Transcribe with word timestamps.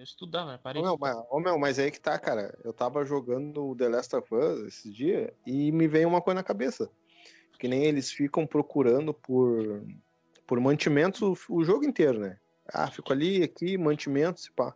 Eu 0.00 0.04
estudava, 0.04 0.56
parei. 0.56 0.80
Ô, 0.80 0.84
meu, 0.86 0.96
mas, 0.98 1.14
ô, 1.30 1.40
meu, 1.40 1.58
mas 1.58 1.78
aí 1.78 1.90
que 1.90 2.00
tá, 2.00 2.18
cara. 2.18 2.58
Eu 2.64 2.72
tava 2.72 3.04
jogando 3.04 3.76
The 3.76 3.86
Last 3.86 4.16
of 4.16 4.34
Us 4.34 4.60
esses 4.66 4.94
dias 4.94 5.30
e 5.46 5.70
me 5.72 5.86
veio 5.86 6.08
uma 6.08 6.22
coisa 6.22 6.36
na 6.36 6.42
cabeça. 6.42 6.90
Que 7.58 7.68
nem 7.68 7.84
eles 7.84 8.10
ficam 8.10 8.46
procurando 8.46 9.12
por, 9.12 9.84
por 10.46 10.58
mantimentos 10.58 11.20
o, 11.20 11.36
o 11.54 11.62
jogo 11.62 11.84
inteiro, 11.84 12.18
né? 12.18 12.38
Ah, 12.72 12.90
fico 12.90 13.12
ali, 13.12 13.42
aqui, 13.42 13.76
mantimentos, 13.76 14.48
pá. 14.48 14.74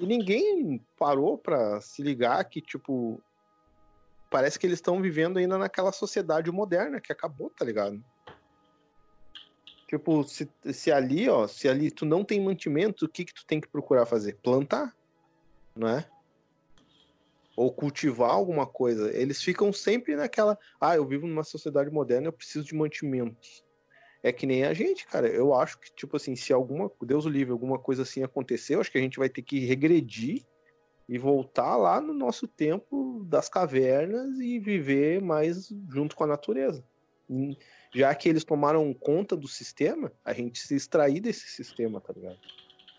E 0.00 0.06
ninguém 0.06 0.82
parou 0.98 1.36
pra 1.36 1.78
se 1.82 2.02
ligar 2.02 2.42
que, 2.46 2.62
tipo, 2.62 3.22
parece 4.30 4.58
que 4.58 4.66
eles 4.66 4.78
estão 4.78 5.02
vivendo 5.02 5.38
ainda 5.38 5.58
naquela 5.58 5.92
sociedade 5.92 6.50
moderna 6.50 6.98
que 6.98 7.12
acabou, 7.12 7.50
tá 7.50 7.62
ligado? 7.62 8.02
Tipo, 9.90 10.22
se, 10.22 10.48
se 10.72 10.92
ali, 10.92 11.28
ó, 11.28 11.48
se 11.48 11.68
ali 11.68 11.90
tu 11.90 12.06
não 12.06 12.22
tem 12.22 12.40
mantimento, 12.40 13.06
o 13.06 13.08
que 13.08 13.24
que 13.24 13.34
tu 13.34 13.44
tem 13.44 13.60
que 13.60 13.66
procurar 13.66 14.06
fazer? 14.06 14.38
Plantar, 14.40 14.96
não 15.74 15.88
é? 15.88 16.08
Ou 17.56 17.72
cultivar 17.72 18.30
alguma 18.30 18.68
coisa. 18.68 19.12
Eles 19.12 19.42
ficam 19.42 19.72
sempre 19.72 20.14
naquela, 20.14 20.56
ah, 20.80 20.94
eu 20.94 21.04
vivo 21.04 21.26
numa 21.26 21.42
sociedade 21.42 21.90
moderna, 21.90 22.28
eu 22.28 22.32
preciso 22.32 22.66
de 22.66 22.72
mantimentos. 22.72 23.64
É 24.22 24.30
que 24.30 24.46
nem 24.46 24.62
a 24.62 24.72
gente, 24.72 25.08
cara. 25.08 25.26
Eu 25.26 25.52
acho 25.52 25.80
que, 25.80 25.92
tipo 25.92 26.16
assim, 26.16 26.36
se 26.36 26.52
alguma, 26.52 26.88
Deus 27.02 27.26
o 27.26 27.28
livre, 27.28 27.50
alguma 27.50 27.76
coisa 27.76 28.02
assim 28.02 28.22
acontecer, 28.22 28.76
eu 28.76 28.80
acho 28.80 28.92
que 28.92 28.98
a 28.98 29.02
gente 29.02 29.18
vai 29.18 29.28
ter 29.28 29.42
que 29.42 29.58
regredir 29.58 30.46
e 31.08 31.18
voltar 31.18 31.76
lá 31.76 32.00
no 32.00 32.14
nosso 32.14 32.46
tempo 32.46 33.24
das 33.28 33.48
cavernas 33.48 34.38
e 34.38 34.60
viver 34.60 35.20
mais 35.20 35.68
junto 35.88 36.14
com 36.14 36.22
a 36.22 36.28
natureza. 36.28 36.84
Já 37.94 38.14
que 38.14 38.28
eles 38.28 38.44
tomaram 38.44 38.92
conta 38.94 39.36
do 39.36 39.48
sistema, 39.48 40.12
a 40.24 40.32
gente 40.32 40.58
se 40.58 40.74
extrair 40.74 41.20
desse 41.20 41.48
sistema, 41.48 42.00
tá 42.00 42.12
ligado? 42.12 42.38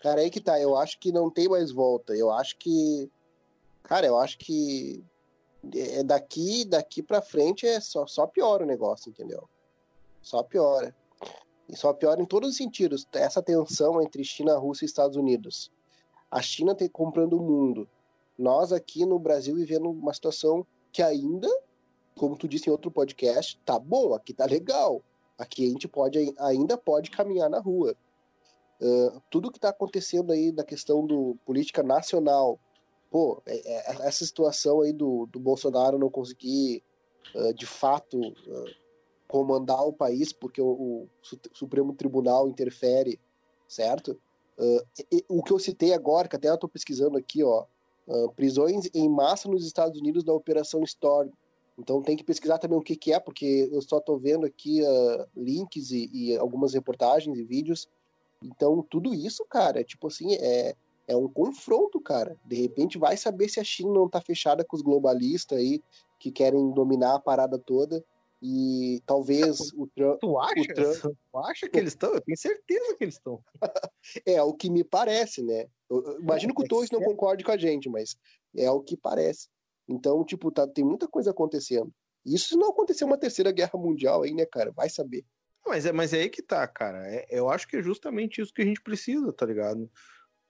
Cara, 0.02 0.20
aí 0.20 0.30
que 0.30 0.40
tá. 0.40 0.60
Eu 0.60 0.76
acho 0.76 0.98
que 0.98 1.12
não 1.12 1.30
tem 1.30 1.48
mais 1.48 1.70
volta. 1.70 2.14
Eu 2.14 2.30
acho 2.30 2.56
que. 2.58 3.10
Cara, 3.82 4.06
eu 4.06 4.18
acho 4.18 4.38
que. 4.38 5.04
É 5.74 6.02
daqui, 6.02 6.64
daqui 6.64 7.02
pra 7.02 7.22
frente 7.22 7.66
é 7.66 7.80
só, 7.80 8.04
só 8.06 8.26
piora 8.26 8.64
o 8.64 8.66
negócio, 8.66 9.08
entendeu? 9.08 9.48
Só 10.20 10.42
piora. 10.42 10.94
E 11.68 11.76
só 11.76 11.92
piora 11.92 12.20
em 12.20 12.26
todos 12.26 12.50
os 12.50 12.56
sentidos. 12.56 13.06
Essa 13.12 13.40
tensão 13.40 14.02
entre 14.02 14.24
China, 14.24 14.58
Rússia 14.58 14.84
e 14.84 14.86
Estados 14.86 15.16
Unidos. 15.16 15.70
A 16.30 16.42
China 16.42 16.74
tem 16.74 16.88
comprando 16.88 17.34
o 17.34 17.42
mundo. 17.42 17.88
Nós 18.36 18.72
aqui 18.72 19.06
no 19.06 19.18
Brasil 19.18 19.54
vivendo 19.54 19.90
uma 19.90 20.12
situação 20.12 20.66
que 20.90 21.02
ainda, 21.02 21.48
como 22.16 22.36
tu 22.36 22.46
disse 22.46 22.68
em 22.68 22.72
outro 22.72 22.90
podcast, 22.90 23.58
tá 23.64 23.78
bom, 23.78 24.14
aqui 24.14 24.32
tá 24.32 24.44
legal. 24.44 25.02
Aqui 25.38 25.66
a 25.66 25.70
gente 25.70 25.88
pode 25.88 26.34
ainda 26.38 26.76
pode 26.76 27.10
caminhar 27.10 27.48
na 27.48 27.58
rua. 27.58 27.96
Uh, 28.80 29.22
tudo 29.30 29.50
que 29.50 29.58
está 29.58 29.68
acontecendo 29.68 30.32
aí 30.32 30.50
da 30.50 30.64
questão 30.64 31.06
do 31.06 31.36
política 31.46 31.84
nacional, 31.84 32.58
pô, 33.12 33.40
é, 33.46 33.56
é, 33.56 34.08
essa 34.08 34.24
situação 34.24 34.80
aí 34.80 34.92
do, 34.92 35.26
do 35.26 35.38
Bolsonaro 35.38 35.98
não 35.98 36.10
conseguir 36.10 36.82
uh, 37.32 37.54
de 37.54 37.64
fato 37.64 38.18
uh, 38.20 38.64
comandar 39.28 39.86
o 39.86 39.92
país 39.92 40.32
porque 40.32 40.60
o, 40.60 40.66
o, 40.66 41.08
Supremo 41.52 41.94
Tribunal 41.94 42.48
interfere, 42.48 43.20
certo? 43.68 44.18
o 45.28 45.42
que 45.42 45.52
eu 45.52 45.58
citei 45.58 45.92
agora, 45.92 46.28
que 46.28 46.36
até 46.36 46.48
eu 46.48 46.54
estou 46.54 46.68
pesquisando 46.68 47.16
aqui, 47.18 47.42
ó, 47.42 47.64
prisões 48.36 48.88
em 48.94 49.08
massa 49.08 49.48
nos 49.48 49.66
Estados 49.66 49.98
Unidos 49.98 50.22
da 50.22 50.32
Operação 50.32 50.84
Storm. 50.84 51.30
Então 51.78 52.02
tem 52.02 52.16
que 52.16 52.24
pesquisar 52.24 52.58
também 52.58 52.78
o 52.78 52.82
que, 52.82 52.96
que 52.96 53.12
é, 53.12 53.20
porque 53.20 53.68
eu 53.72 53.80
só 53.80 53.98
estou 53.98 54.18
vendo 54.18 54.44
aqui 54.44 54.82
uh, 54.82 55.26
links 55.36 55.90
e, 55.90 56.10
e, 56.12 56.36
algumas 56.36 56.74
reportagens 56.74 57.38
e 57.38 57.42
vídeos. 57.42 57.88
Então 58.42 58.84
tudo 58.88 59.14
isso, 59.14 59.44
cara, 59.46 59.80
é 59.80 59.84
tipo 59.84 60.06
assim, 60.08 60.34
é, 60.34 60.74
é 61.08 61.16
um 61.16 61.28
confronto, 61.28 62.00
cara. 62.00 62.36
De 62.44 62.56
repente 62.56 62.98
vai 62.98 63.16
saber 63.16 63.48
se 63.48 63.58
a 63.58 63.64
China 63.64 63.92
não 63.92 64.06
está 64.06 64.20
fechada 64.20 64.64
com 64.64 64.76
os 64.76 64.82
globalistas 64.82 65.58
aí 65.58 65.82
que 66.18 66.30
querem 66.30 66.70
dominar 66.72 67.14
a 67.14 67.20
parada 67.20 67.58
toda. 67.58 68.04
E 68.44 69.00
talvez 69.06 69.72
o 69.74 69.86
Trump. 69.86 70.18
Tu 70.20 70.38
acha? 70.38 70.74
Trump... 70.74 71.16
Tu 71.32 71.38
acha 71.38 71.68
que 71.68 71.78
eles 71.78 71.92
estão? 71.92 72.12
Eu 72.12 72.20
tenho 72.20 72.36
certeza 72.36 72.96
que 72.96 73.04
eles 73.04 73.14
estão. 73.14 73.40
é 74.26 74.42
o 74.42 74.52
que 74.52 74.68
me 74.68 74.82
parece, 74.82 75.42
né? 75.44 75.68
Eu, 75.88 76.18
imagino 76.18 76.52
que 76.52 76.64
o 76.64 76.66
Torres 76.66 76.90
não 76.90 77.00
concorde 77.00 77.44
com 77.44 77.52
a 77.52 77.56
gente, 77.56 77.88
mas 77.88 78.16
é 78.56 78.68
o 78.68 78.80
que 78.80 78.96
parece. 78.96 79.48
Então, 79.88 80.24
tipo, 80.24 80.50
tá, 80.50 80.66
tem 80.66 80.84
muita 80.84 81.08
coisa 81.08 81.30
acontecendo. 81.30 81.92
Isso 82.24 82.48
se 82.48 82.56
não 82.56 82.70
acontecer 82.70 83.04
uma 83.04 83.18
terceira 83.18 83.50
guerra 83.50 83.78
mundial 83.78 84.22
aí, 84.22 84.32
né, 84.32 84.46
cara? 84.46 84.70
Vai 84.70 84.88
saber. 84.88 85.24
Mas 85.66 85.86
é, 85.86 85.92
mas 85.92 86.12
é 86.12 86.20
aí 86.20 86.30
que 86.30 86.42
tá, 86.42 86.66
cara. 86.66 87.06
É, 87.06 87.26
eu 87.30 87.48
acho 87.48 87.66
que 87.68 87.76
é 87.76 87.82
justamente 87.82 88.40
isso 88.40 88.52
que 88.52 88.62
a 88.62 88.64
gente 88.64 88.80
precisa, 88.80 89.32
tá 89.32 89.46
ligado? 89.46 89.90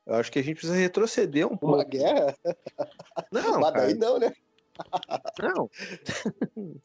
Eu 0.06 0.15
acho 0.15 0.32
que 0.32 0.38
a 0.38 0.42
gente 0.42 0.56
precisa 0.56 0.78
retroceder 0.78 1.47
um 1.47 1.56
pouco. 1.56 1.76
Uma 1.76 1.84
guerra? 1.84 2.37
Não, 3.32 3.60
mas 3.60 3.72
daí 3.72 3.94
não, 3.94 4.19
né? 4.19 4.32
Não. 5.38 5.71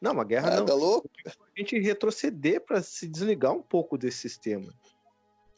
Não, 0.00 0.12
uma 0.12 0.24
guerra 0.24 0.52
ah, 0.52 0.56
não. 0.58 0.66
Tá 0.66 0.74
louco? 0.74 1.10
A 1.26 1.58
gente 1.58 1.76
retroceder 1.80 2.60
para 2.64 2.80
se 2.80 3.08
desligar 3.08 3.52
um 3.52 3.60
pouco 3.60 3.98
desse 3.98 4.18
sistema. 4.18 4.72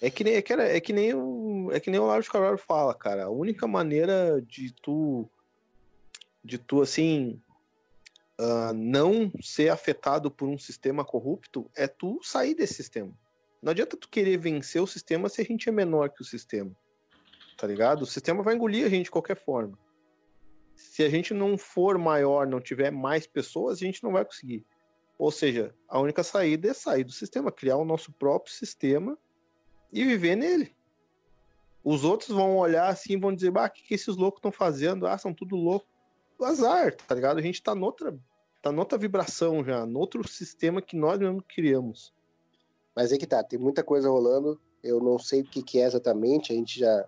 É 0.00 0.08
que 0.08 0.24
nem, 0.24 0.34
é 0.34 0.40
que, 0.40 0.52
é 0.54 0.80
que 0.80 0.94
nem 0.94 1.12
o 1.14 1.70
é 1.70 1.78
que 1.78 1.90
nem 1.90 2.00
o 2.00 2.06
Lars 2.06 2.26
Carvalho 2.26 2.56
fala, 2.56 2.94
cara. 2.94 3.24
A 3.24 3.30
única 3.30 3.66
maneira 3.66 4.40
de 4.40 4.72
tu 4.82 5.30
de 6.42 6.58
tu 6.58 6.82
assim 6.82 7.40
uh, 8.40 8.72
não 8.74 9.30
ser 9.40 9.68
afetado 9.68 10.30
por 10.30 10.48
um 10.48 10.58
sistema 10.58 11.04
corrupto 11.04 11.70
é 11.76 11.86
tu 11.86 12.20
sair 12.22 12.54
desse 12.54 12.74
sistema. 12.74 13.12
Não 13.62 13.72
adianta 13.72 13.96
tu 13.96 14.08
querer 14.08 14.38
vencer 14.38 14.82
o 14.82 14.86
sistema 14.86 15.28
se 15.28 15.40
a 15.40 15.44
gente 15.44 15.68
é 15.68 15.72
menor 15.72 16.10
que 16.10 16.22
o 16.22 16.24
sistema. 16.24 16.74
Tá 17.56 17.66
ligado? 17.66 18.02
O 18.02 18.06
sistema 18.06 18.42
vai 18.42 18.54
engolir 18.54 18.86
a 18.86 18.88
gente 18.88 19.04
de 19.04 19.10
qualquer 19.10 19.36
forma 19.36 19.78
se 20.80 21.02
a 21.02 21.10
gente 21.10 21.34
não 21.34 21.58
for 21.58 21.98
maior, 21.98 22.46
não 22.46 22.60
tiver 22.60 22.90
mais 22.90 23.26
pessoas, 23.26 23.78
a 23.78 23.84
gente 23.84 24.02
não 24.02 24.12
vai 24.12 24.24
conseguir. 24.24 24.64
Ou 25.18 25.30
seja, 25.30 25.74
a 25.86 26.00
única 26.00 26.22
saída 26.22 26.68
é 26.68 26.74
sair 26.74 27.04
do 27.04 27.12
sistema, 27.12 27.52
criar 27.52 27.76
o 27.76 27.84
nosso 27.84 28.10
próprio 28.12 28.54
sistema 28.54 29.18
e 29.92 30.04
viver 30.04 30.36
nele. 30.36 30.74
Os 31.84 32.02
outros 32.04 32.30
vão 32.30 32.56
olhar 32.56 32.88
assim 32.88 33.12
e 33.12 33.20
vão 33.20 33.34
dizer, 33.34 33.50
bah, 33.50 33.66
o 33.66 33.70
que, 33.70 33.82
que 33.82 33.94
esses 33.94 34.16
loucos 34.16 34.38
estão 34.38 34.50
fazendo? 34.50 35.06
Ah, 35.06 35.18
são 35.18 35.34
tudo 35.34 35.54
louco. 35.54 35.86
Azar, 36.44 36.94
tá 36.94 37.14
ligado? 37.14 37.38
A 37.38 37.42
gente 37.42 37.62
tá 37.62 37.74
noutra, 37.74 38.18
tá 38.62 38.70
noutra 38.72 38.98
vibração 38.98 39.64
já, 39.64 39.84
noutro 39.86 40.26
sistema 40.28 40.82
que 40.82 40.96
nós 40.96 41.18
mesmos 41.18 41.44
criamos. 41.48 42.12
Mas 42.94 43.12
é 43.12 43.18
que 43.18 43.26
tá, 43.26 43.42
tem 43.42 43.58
muita 43.58 43.82
coisa 43.82 44.08
rolando. 44.10 44.60
Eu 44.82 45.00
não 45.00 45.18
sei 45.18 45.42
o 45.42 45.44
que, 45.44 45.62
que 45.62 45.78
é 45.78 45.84
exatamente, 45.84 46.52
a 46.52 46.56
gente 46.56 46.78
já 46.78 47.06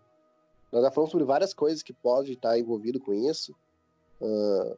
nós 0.73 0.83
já 0.83 0.91
falamos 0.91 1.13
sobre 1.13 1.27
várias 1.27 1.53
coisas 1.53 1.83
que 1.83 1.93
pode 1.93 2.33
estar 2.33 2.59
envolvido 2.59 2.99
com 2.99 3.13
isso. 3.13 3.55
Uh, 4.19 4.77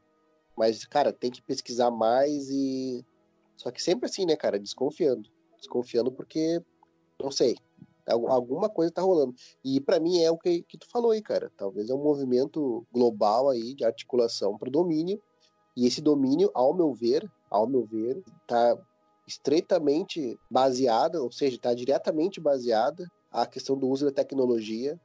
mas, 0.56 0.84
cara, 0.84 1.12
tem 1.12 1.31
que 1.31 1.41
pesquisar 1.41 1.91
mais 1.91 2.50
e. 2.50 3.04
Só 3.56 3.71
que 3.71 3.81
sempre 3.81 4.06
assim, 4.06 4.26
né, 4.26 4.34
cara? 4.34 4.59
Desconfiando. 4.59 5.31
Desconfiando 5.56 6.10
porque, 6.10 6.60
não 7.22 7.31
sei, 7.31 7.56
alguma 8.06 8.69
coisa 8.69 8.92
tá 8.92 9.03
rolando. 9.03 9.34
E 9.65 9.81
para 9.81 10.00
mim 10.00 10.20
é 10.20 10.31
o 10.31 10.38
que, 10.38 10.62
que 10.62 10.78
tu 10.78 10.87
falou 10.91 11.12
aí, 11.12 11.22
cara. 11.22 11.50
Talvez 11.56 11.88
é 11.88 11.94
um 11.94 12.03
movimento 12.03 12.87
global 12.92 13.48
aí 13.48 13.75
de 13.75 13.84
articulação 13.84 14.59
para 14.59 14.69
o 14.69 14.72
domínio. 14.72 15.20
E 15.76 15.87
esse 15.87 16.00
domínio, 16.00 16.50
ao 16.54 16.72
meu 16.75 16.92
ver, 16.92 17.28
ao 17.50 17.66
meu 17.66 17.84
ver, 17.84 18.22
tá 18.47 18.78
estreitamente 19.26 20.38
baseada, 20.50 21.22
ou 21.22 21.32
seja, 21.32 21.56
está 21.56 21.72
diretamente 21.75 22.41
baseada 22.41 23.10
a 23.31 23.47
questão 23.47 23.76
do 23.76 23.88
uso 23.88 24.04
da 24.04 24.12
tecnologia 24.12 25.00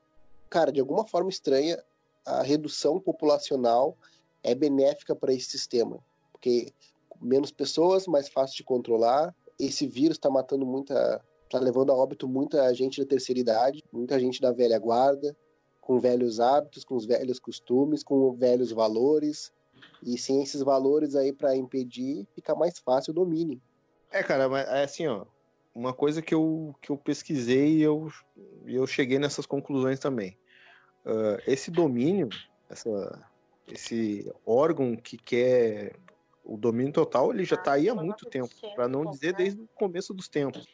cara, 0.50 0.72
de 0.72 0.80
alguma 0.80 1.06
forma 1.06 1.30
estranha, 1.30 1.81
a 2.26 2.42
redução 2.42 3.00
populacional 3.00 3.96
é 4.44 4.56
benéfica 4.56 5.16
para 5.16 5.34
esse 5.34 5.50
sistema. 5.50 6.00
Porque 6.31 6.74
menos 7.22 7.52
pessoas, 7.52 8.08
mais 8.08 8.28
fácil 8.28 8.58
de 8.58 8.64
controlar. 8.64 9.36
Esse 9.60 9.86
vírus 9.86 10.18
está 10.18 10.30
matando 10.30 10.66
muita. 10.66 11.24
Está 11.50 11.60
levando 11.60 11.92
a 11.92 11.96
óbito 11.96 12.28
muita 12.28 12.74
gente 12.74 13.02
da 13.02 13.08
terceira 13.08 13.40
idade, 13.40 13.84
muita 13.92 14.20
gente 14.20 14.40
da 14.40 14.52
velha 14.52 14.78
guarda, 14.80 15.36
com 15.82 16.00
velhos 16.00 16.40
hábitos, 16.40 16.84
com 16.84 16.96
os 16.96 17.06
velhos 17.06 17.40
costumes, 17.40 18.04
com 18.04 18.34
velhos 18.34 18.72
valores. 18.72 19.51
E 20.04 20.18
sem 20.18 20.42
esses 20.42 20.62
valores 20.62 21.16
aí 21.16 21.34
para 21.34 21.56
impedir, 21.56 22.28
fica 22.36 22.54
mais 22.54 22.80
fácil 22.80 23.12
o 23.12 23.16
domínio. 23.16 23.62
É, 24.12 24.24
cara, 24.24 24.48
mas 24.48 24.68
é 24.68 24.84
assim, 24.84 25.07
ó 25.07 25.25
uma 25.74 25.94
coisa 25.94 26.22
que 26.22 26.34
eu, 26.34 26.75
que 26.81 26.90
eu 26.90 26.98
pesquisei 26.98 27.78
e 27.78 27.81
eu, 27.81 28.12
eu 28.66 28.86
cheguei 28.86 29.19
nessas 29.19 29.46
conclusões 29.46 30.00
também. 30.00 30.38
Uh, 31.06 31.42
esse 31.48 31.72
domínio, 31.72 32.30
essa, 32.69 33.25
esse 33.72 34.30
órgão 34.46 34.96
que 34.96 35.18
quer 35.18 35.96
o 36.44 36.57
domínio 36.57 36.92
total, 36.92 37.31
ele 37.31 37.46
já 37.46 37.56
está 37.56 37.74
aí 37.74 37.88
há 37.88 37.96
muito 37.96 38.25
tempo, 38.25 38.50
para 38.75 38.88
não 38.88 39.10
dizer 39.10 39.34
desde 39.34 39.62
o 39.62 39.68
começo 39.75 40.13
dos 40.13 40.28
tempos. 40.28 40.68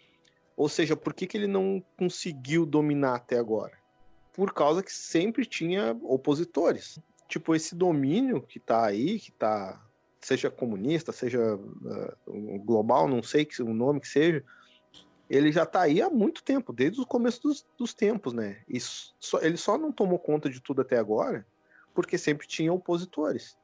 Ou 0.56 0.70
seja, 0.70 0.96
por 0.96 1.14
que, 1.14 1.28
que 1.28 1.38
ele 1.38 1.48
não 1.48 1.84
conseguiu 1.98 2.66
dominar 2.66 3.16
até 3.16 3.38
agora? 3.38 3.74
Por 4.34 4.54
causa 4.54 4.84
que 4.84 4.92
sempre 4.92 5.46
tinha 5.46 5.98
opositores. 6.04 7.00
Tipo, 7.28 7.56
esse 7.56 7.76
domínio 7.76 8.42
que 8.42 8.58
está 8.58 8.86
aí, 8.86 9.20
que 9.20 9.32
está 9.32 9.82
seja 10.22 10.50
comunista, 10.50 11.12
seja 11.12 11.56
uh, 11.56 12.60
global, 12.60 13.08
não 13.08 13.22
sei 13.22 13.46
que 13.46 13.62
o 13.62 13.74
nome 13.74 14.00
que 14.00 14.08
seja, 14.08 14.44
ele 15.30 15.52
já 15.52 15.66
tá 15.66 15.82
aí 15.82 16.02
há 16.02 16.10
muito 16.10 16.44
tempo, 16.44 16.74
desde 16.74 17.00
o 17.00 17.06
começo 17.06 17.44
dos, 17.44 17.66
dos 17.78 17.94
tempos, 17.94 18.34
né? 18.34 18.62
E 18.68 18.80
só, 18.80 19.40
ele 19.42 19.58
só 19.58 19.78
não 19.78 19.92
tomou 19.92 20.18
conta 20.18 20.50
de 20.50 20.60
tudo 20.60 20.82
até 20.82 20.98
agora 20.98 21.46
porque 21.96 22.18
sempre 22.18 22.46
tinha 22.46 22.74
opositores. 22.74 23.58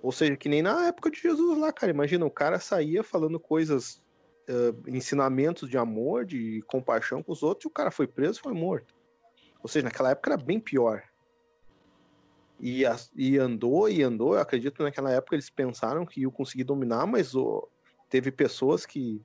Ou 0.00 0.12
seja, 0.12 0.36
que 0.36 0.48
nem 0.48 0.62
na 0.62 0.86
época 0.86 1.10
de 1.10 1.20
Jesus 1.20 1.58
lá, 1.58 1.72
cara. 1.72 1.90
Imagina, 1.90 2.24
o 2.24 2.30
cara 2.30 2.60
saía 2.60 3.02
falando 3.02 3.40
coisas, 3.40 4.00
uh, 4.48 4.90
ensinamentos 4.90 5.68
de 5.68 5.76
amor, 5.76 6.24
de 6.24 6.62
compaixão 6.66 7.22
com 7.22 7.32
os 7.32 7.42
outros, 7.42 7.64
e 7.64 7.68
o 7.68 7.70
cara 7.70 7.90
foi 7.90 8.06
preso 8.06 8.40
foi 8.40 8.52
morto. 8.52 8.94
Ou 9.62 9.68
seja, 9.68 9.84
naquela 9.84 10.10
época 10.10 10.32
era 10.32 10.42
bem 10.42 10.60
pior. 10.60 11.02
E, 12.60 12.82
e 13.16 13.38
andou 13.38 13.88
e 13.88 14.02
andou. 14.02 14.34
Eu 14.34 14.40
acredito 14.40 14.76
que 14.76 14.82
naquela 14.82 15.10
época 15.10 15.34
eles 15.34 15.50
pensaram 15.50 16.06
que 16.06 16.20
iam 16.20 16.30
conseguir 16.30 16.64
dominar, 16.64 17.06
mas 17.06 17.34
oh, 17.34 17.68
teve 18.08 18.30
pessoas 18.30 18.86
que, 18.86 19.20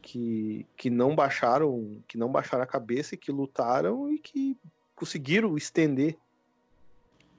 que, 0.00 0.66
que 0.76 0.90
não 0.90 1.14
baixaram 1.14 2.02
que 2.06 2.16
não 2.16 2.30
baixaram 2.30 2.62
a 2.62 2.66
cabeça 2.66 3.14
e 3.14 3.18
que 3.18 3.32
lutaram 3.32 4.12
e 4.12 4.18
que 4.18 4.56
conseguiram 4.94 5.56
estender 5.56 6.16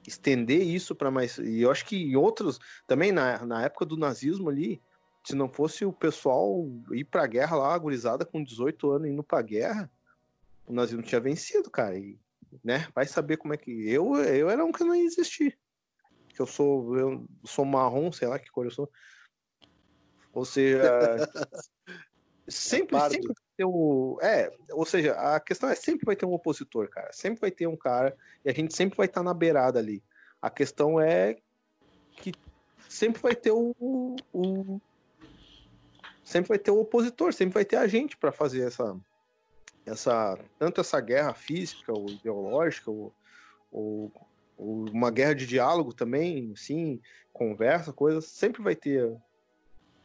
estender 0.08 0.62
isso 0.62 0.96
para 0.96 1.12
mais. 1.12 1.38
E 1.38 1.62
eu 1.62 1.72
acho 1.72 1.86
que 1.86 1.96
em 1.96 2.16
outros, 2.16 2.60
também 2.88 3.12
na, 3.12 3.46
na 3.46 3.64
época 3.64 3.86
do 3.86 3.98
nazismo 3.98 4.50
ali, 4.50 4.82
se 5.24 5.36
não 5.36 5.48
fosse 5.48 5.86
o 5.86 5.94
pessoal 5.94 6.68
ir 6.92 7.06
pra 7.06 7.28
guerra 7.28 7.58
lá, 7.58 7.74
agorizada 7.74 8.26
com 8.26 8.44
18 8.44 8.92
anos 8.92 9.10
indo 9.10 9.24
pra 9.24 9.42
guerra, 9.42 9.92
o 10.66 10.74
nazismo 10.74 11.04
tinha 11.04 11.22
vencido, 11.22 11.70
cara. 11.70 11.98
E, 11.98 12.18
né, 12.64 12.88
vai 12.94 13.06
saber 13.06 13.38
como 13.38 13.54
é 13.54 13.58
que. 13.58 13.72
Eu, 13.90 14.16
eu 14.16 14.50
era 14.50 14.64
um 14.64 14.72
que 14.72 14.84
não 14.84 14.96
ia 14.96 15.04
existir. 15.04 15.58
Que 16.30 16.42
eu 16.42 16.48
sou, 16.48 16.98
eu 16.98 17.26
sou 17.44 17.66
marrom, 17.66 18.12
sei 18.12 18.28
lá 18.28 18.40
que 18.40 18.50
cor 18.50 18.66
eu 18.66 18.72
sou. 18.72 18.90
Ou 20.34 20.46
seja. 20.46 20.82
sempre, 22.48 22.96
é 22.98 23.10
sempre 23.10 23.34
ter 23.58 23.66
o. 23.66 24.18
É, 24.22 24.52
ou 24.72 24.86
seja, 24.86 25.14
a 25.14 25.40
questão 25.40 25.70
é 25.70 25.76
sempre 25.76 26.06
vai 26.06 26.16
ter 26.16 26.26
um 26.26 26.34
opositor, 26.34 26.90
cara. 26.90 27.12
Sempre 27.14 27.42
vai 27.42 27.52
ter 27.52 27.68
um 27.68 27.78
cara 27.78 28.18
e 28.44 28.50
a 28.50 28.54
gente 28.54 28.76
sempre 28.76 28.98
vai 28.98 29.06
estar 29.06 29.24
na 29.24 29.34
beirada 29.34 29.78
ali. 29.78 30.04
A 30.42 30.50
questão 30.50 31.00
é 31.00 31.38
que 32.14 32.34
sempre 32.90 33.22
vai 33.22 33.36
ter 33.36 33.52
o, 33.52 33.76
o 34.34 34.82
sempre 36.32 36.50
vai 36.50 36.60
ter 36.60 36.72
o 36.72 36.80
opositor, 36.80 37.34
sempre 37.34 37.54
vai 37.54 37.66
ter 37.66 37.76
a 37.76 37.88
gente 37.88 38.18
para 38.18 38.32
fazer 38.32 38.66
essa 38.66 38.98
essa 39.86 40.38
tanto 40.60 40.80
essa 40.80 41.00
guerra 41.02 41.34
física 41.34 41.92
ou 41.92 42.10
ideológica 42.10 42.90
ou, 42.90 43.14
ou, 43.72 44.12
ou, 44.58 44.86
uma 44.90 45.10
guerra 45.10 45.34
de 45.34 45.48
diálogo 45.48 45.94
também, 45.94 46.56
sim, 46.56 47.02
conversa, 47.34 47.92
coisas, 47.92 48.26
sempre 48.26 48.62
vai 48.62 48.76
ter 48.76 49.12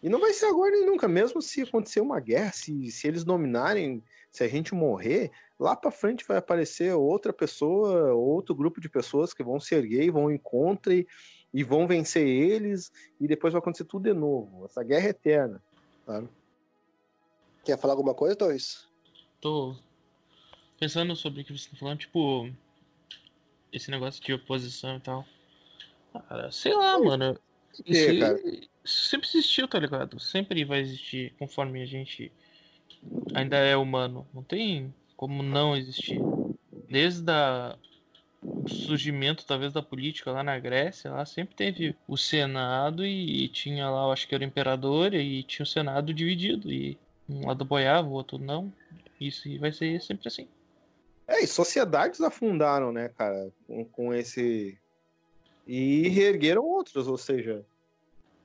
e 0.02 0.08
não 0.08 0.20
vai 0.20 0.32
ser 0.32 0.46
agora 0.46 0.70
nem 0.70 0.86
nunca, 0.86 1.08
mesmo 1.08 1.40
se 1.40 1.62
acontecer 1.62 2.00
uma 2.00 2.20
guerra, 2.20 2.52
se, 2.52 2.90
se 2.90 3.08
eles 3.08 3.24
dominarem, 3.24 4.02
se 4.30 4.44
a 4.44 4.48
gente 4.48 4.74
morrer, 4.74 5.30
lá 5.58 5.74
para 5.74 5.90
frente 5.90 6.24
vai 6.26 6.36
aparecer 6.36 6.94
outra 6.94 7.32
pessoa, 7.32 8.12
outro 8.12 8.54
grupo 8.54 8.80
de 8.80 8.88
pessoas 8.88 9.32
que 9.32 9.42
vão 9.42 9.58
se 9.58 9.74
erguer 9.74 10.10
vão 10.10 10.24
ao 10.24 10.32
encontro 10.32 10.92
e, 10.92 11.06
e 11.52 11.64
vão 11.64 11.88
vencer 11.88 12.26
eles, 12.26 12.92
e 13.18 13.26
depois 13.26 13.52
vai 13.52 13.58
acontecer 13.58 13.84
tudo 13.84 14.04
de 14.04 14.12
novo. 14.12 14.66
Essa 14.66 14.82
guerra 14.84 15.06
é 15.06 15.10
eterna, 15.10 15.62
sabe? 16.06 16.28
Quer 17.64 17.78
falar 17.78 17.94
alguma 17.94 18.14
coisa, 18.14 18.36
Torres? 18.36 18.86
Tô 19.40 19.76
pensando 20.78 21.16
sobre 21.16 21.42
o 21.42 21.44
que 21.44 21.52
você 21.52 21.68
tá 21.68 21.76
falando, 21.76 21.98
tipo, 21.98 22.50
esse 23.72 23.90
negócio 23.90 24.22
de 24.22 24.32
oposição 24.32 24.96
e 24.96 25.00
tal. 25.00 25.26
Cara, 26.28 26.50
sei 26.52 26.74
lá, 26.74 26.98
mano. 26.98 27.38
Isso, 27.84 28.18
cara? 28.18 28.40
sempre 28.84 29.28
existiu, 29.28 29.68
tá 29.68 29.78
ligado? 29.78 30.18
Sempre 30.20 30.64
vai 30.64 30.80
existir 30.80 31.34
conforme 31.38 31.82
a 31.82 31.86
gente 31.86 32.32
ainda 33.34 33.56
é 33.56 33.76
humano. 33.76 34.26
Não 34.32 34.42
tem 34.42 34.94
como 35.16 35.42
não 35.42 35.76
existir. 35.76 36.20
Desde 36.88 37.30
a, 37.30 37.76
surgimento, 38.66 39.46
talvez, 39.46 39.72
da 39.72 39.82
política 39.82 40.30
lá 40.30 40.42
na 40.42 40.58
Grécia, 40.58 41.10
lá 41.10 41.24
sempre 41.24 41.54
teve 41.54 41.96
o 42.06 42.16
Senado 42.16 43.04
e, 43.04 43.48
tinha 43.48 43.88
lá, 43.88 44.04
eu 44.04 44.12
acho 44.12 44.28
que 44.28 44.34
era 44.34 44.44
o 44.44 44.46
imperador, 44.46 45.14
e 45.14 45.42
tinha 45.42 45.64
o 45.64 45.68
Senado 45.68 46.12
dividido. 46.12 46.70
E 46.70 46.98
um 47.28 47.46
lado 47.46 47.64
boiava, 47.64 48.08
o 48.08 48.12
outro 48.12 48.38
não. 48.38 48.72
Isso 49.20 49.48
vai 49.58 49.72
ser 49.72 50.00
sempre 50.00 50.28
assim. 50.28 50.48
É, 51.26 51.42
e 51.42 51.46
sociedades 51.46 52.20
afundaram, 52.20 52.92
né, 52.92 53.08
cara, 53.16 53.50
com, 53.66 53.84
com 53.84 54.14
esse. 54.14 54.78
E 55.66 56.08
reergueram 56.08 56.64
outras, 56.64 57.08
ou 57.08 57.18
seja, 57.18 57.64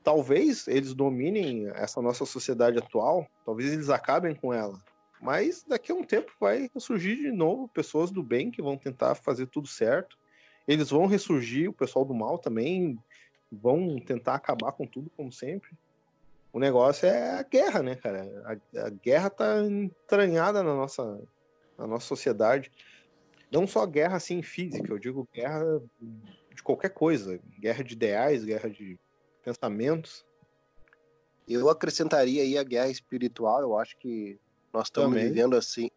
talvez 0.04 0.68
eles 0.68 0.94
dominem 0.94 1.68
essa 1.76 2.02
nossa 2.02 2.26
sociedade 2.26 2.80
atual, 2.80 3.28
talvez 3.46 3.72
eles 3.72 3.90
acabem 3.90 4.34
com 4.34 4.52
ela. 4.52 4.80
Mas 5.22 5.64
daqui 5.64 5.92
a 5.92 5.96
um 5.96 6.04
tempo 6.04 6.32
vai 6.40 6.70
surgir 6.78 7.16
de 7.16 7.32
novo 7.32 7.68
pessoas 7.68 8.10
do 8.10 8.24
bem 8.24 8.50
que 8.50 8.62
vão 8.62 8.76
tentar 8.76 9.14
fazer 9.14 9.46
tudo 9.46 9.68
certo. 9.68 10.18
Eles 10.68 10.90
vão 10.90 11.06
ressurgir, 11.06 11.70
o 11.70 11.74
pessoal 11.74 12.04
do 12.04 12.14
mal 12.14 12.40
também 12.40 12.98
vão 13.52 14.00
tentar 14.00 14.34
acabar 14.34 14.72
com 14.72 14.88
tudo, 14.88 15.12
como 15.16 15.32
sempre. 15.32 15.72
O 16.52 16.60
negócio 16.60 17.08
é 17.08 17.40
a 17.40 17.44
guerra, 17.44 17.84
né, 17.84 17.96
cara? 17.96 18.28
A, 18.46 18.88
a 18.88 18.90
guerra 18.90 19.30
tá 19.30 19.64
entranhada 19.64 20.64
na 20.64 20.76
nossa, 20.76 21.22
na 21.78 21.86
nossa 21.86 22.06
sociedade. 22.08 22.72
Não 23.52 23.68
só 23.68 23.86
guerra 23.86 24.18
assim 24.18 24.42
física, 24.42 24.92
eu 24.92 24.98
digo 24.98 25.28
guerra 25.34 25.64
de 26.54 26.64
qualquer 26.64 26.90
coisa. 26.90 27.40
Guerra 27.60 27.84
de 27.84 27.94
ideais, 27.94 28.44
guerra 28.44 28.70
de 28.70 28.98
pensamentos. 29.44 30.26
Eu 31.48 31.70
acrescentaria 31.70 32.42
aí 32.42 32.58
a 32.58 32.64
guerra 32.64 32.90
espiritual. 32.90 33.62
Eu 33.62 33.78
acho 33.78 33.98
que 33.98 34.40
nós 34.74 34.88
estamos 34.88 35.12
Também. 35.12 35.28
vivendo 35.28 35.56
assim, 35.56 35.90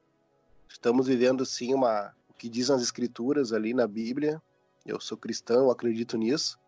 estamos 0.69 1.06
vivendo 1.06 1.44
sim 1.44 1.75
uma 1.75 2.15
o 2.29 2.35
que 2.35 2.49
dizem 2.49 2.75
as 2.75 2.82
escrituras 2.82 3.53
ali 3.53 3.73
na 3.73 3.87
Bíblia. 3.87 4.43
Eu 4.85 5.00
sou 5.00 5.17
cristão, 5.17 5.65
eu 5.65 5.71
acredito 5.71 6.17
nisso 6.17 6.59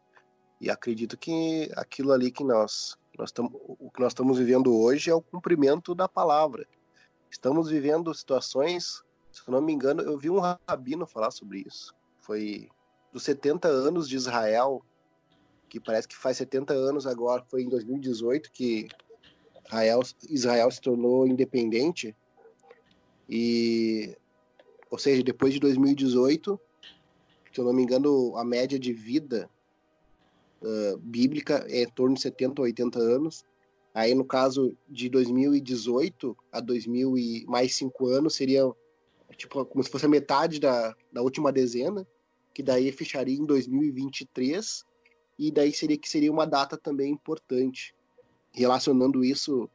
e 0.60 0.70
acredito 0.70 1.16
que 1.16 1.70
aquilo 1.76 2.12
ali 2.12 2.30
que 2.30 2.44
nós 2.44 2.96
nós 3.18 3.30
estamos 3.30 3.52
o 3.54 3.90
que 3.90 4.00
nós 4.00 4.12
estamos 4.12 4.38
vivendo 4.38 4.74
hoje 4.74 5.10
é 5.10 5.14
o 5.14 5.22
cumprimento 5.22 5.94
da 5.94 6.08
palavra. 6.08 6.66
Estamos 7.30 7.68
vivendo 7.68 8.14
situações, 8.14 9.02
se 9.32 9.42
eu 9.46 9.52
não 9.52 9.60
me 9.60 9.72
engano, 9.72 10.02
eu 10.02 10.16
vi 10.16 10.30
um 10.30 10.38
rabino 10.38 11.06
falar 11.06 11.30
sobre 11.30 11.64
isso. 11.66 11.94
Foi 12.20 12.68
dos 13.12 13.24
70 13.24 13.68
anos 13.68 14.08
de 14.08 14.16
Israel 14.16 14.82
que 15.68 15.80
parece 15.80 16.06
que 16.06 16.16
faz 16.16 16.36
70 16.36 16.72
anos 16.72 17.06
agora, 17.06 17.44
foi 17.50 17.62
em 17.62 17.68
2018 17.68 18.50
que 18.52 18.88
Israel, 19.66 20.02
Israel 20.28 20.70
se 20.70 20.80
tornou 20.80 21.26
independente. 21.26 22.14
E, 23.28 24.16
ou 24.90 24.98
seja, 24.98 25.22
depois 25.22 25.52
de 25.52 25.60
2018, 25.60 26.60
se 27.52 27.60
eu 27.60 27.64
não 27.64 27.72
me 27.72 27.82
engano, 27.82 28.36
a 28.36 28.44
média 28.44 28.78
de 28.78 28.92
vida 28.92 29.50
uh, 30.62 30.98
bíblica 30.98 31.66
é 31.68 31.82
em 31.82 31.88
torno 31.88 32.14
de 32.14 32.22
70 32.22 32.60
ou 32.60 32.64
80 32.66 32.98
anos. 32.98 33.44
Aí, 33.94 34.14
no 34.14 34.24
caso 34.24 34.76
de 34.88 35.08
2018 35.08 36.36
a 36.52 36.60
2000 36.60 37.16
e 37.16 37.44
mais 37.46 37.74
5 37.76 38.06
anos, 38.08 38.34
seria 38.34 38.70
tipo 39.36 39.64
como 39.64 39.82
se 39.82 39.90
fosse 39.90 40.06
a 40.06 40.08
metade 40.08 40.60
da, 40.60 40.94
da 41.10 41.22
última 41.22 41.50
dezena, 41.50 42.06
que 42.54 42.62
daí 42.62 42.92
fecharia 42.92 43.36
em 43.36 43.44
2023 43.44 44.84
e 45.38 45.50
daí 45.50 45.72
seria 45.72 45.96
que 45.96 46.08
seria 46.08 46.30
uma 46.30 46.46
data 46.46 46.76
também 46.76 47.10
importante. 47.10 47.95
Relacionando 48.56 49.22
isso, 49.22 49.68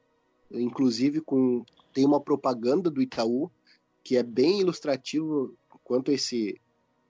inclusive, 0.50 1.22
com. 1.22 1.64
Tem 1.94 2.04
uma 2.06 2.20
propaganda 2.20 2.90
do 2.90 3.02
Itaú 3.02 3.52
que 4.04 4.18
é 4.18 4.24
bem 4.24 4.62
ilustrativo 4.62 5.54
quanto 5.84 6.12
esse, 6.12 6.60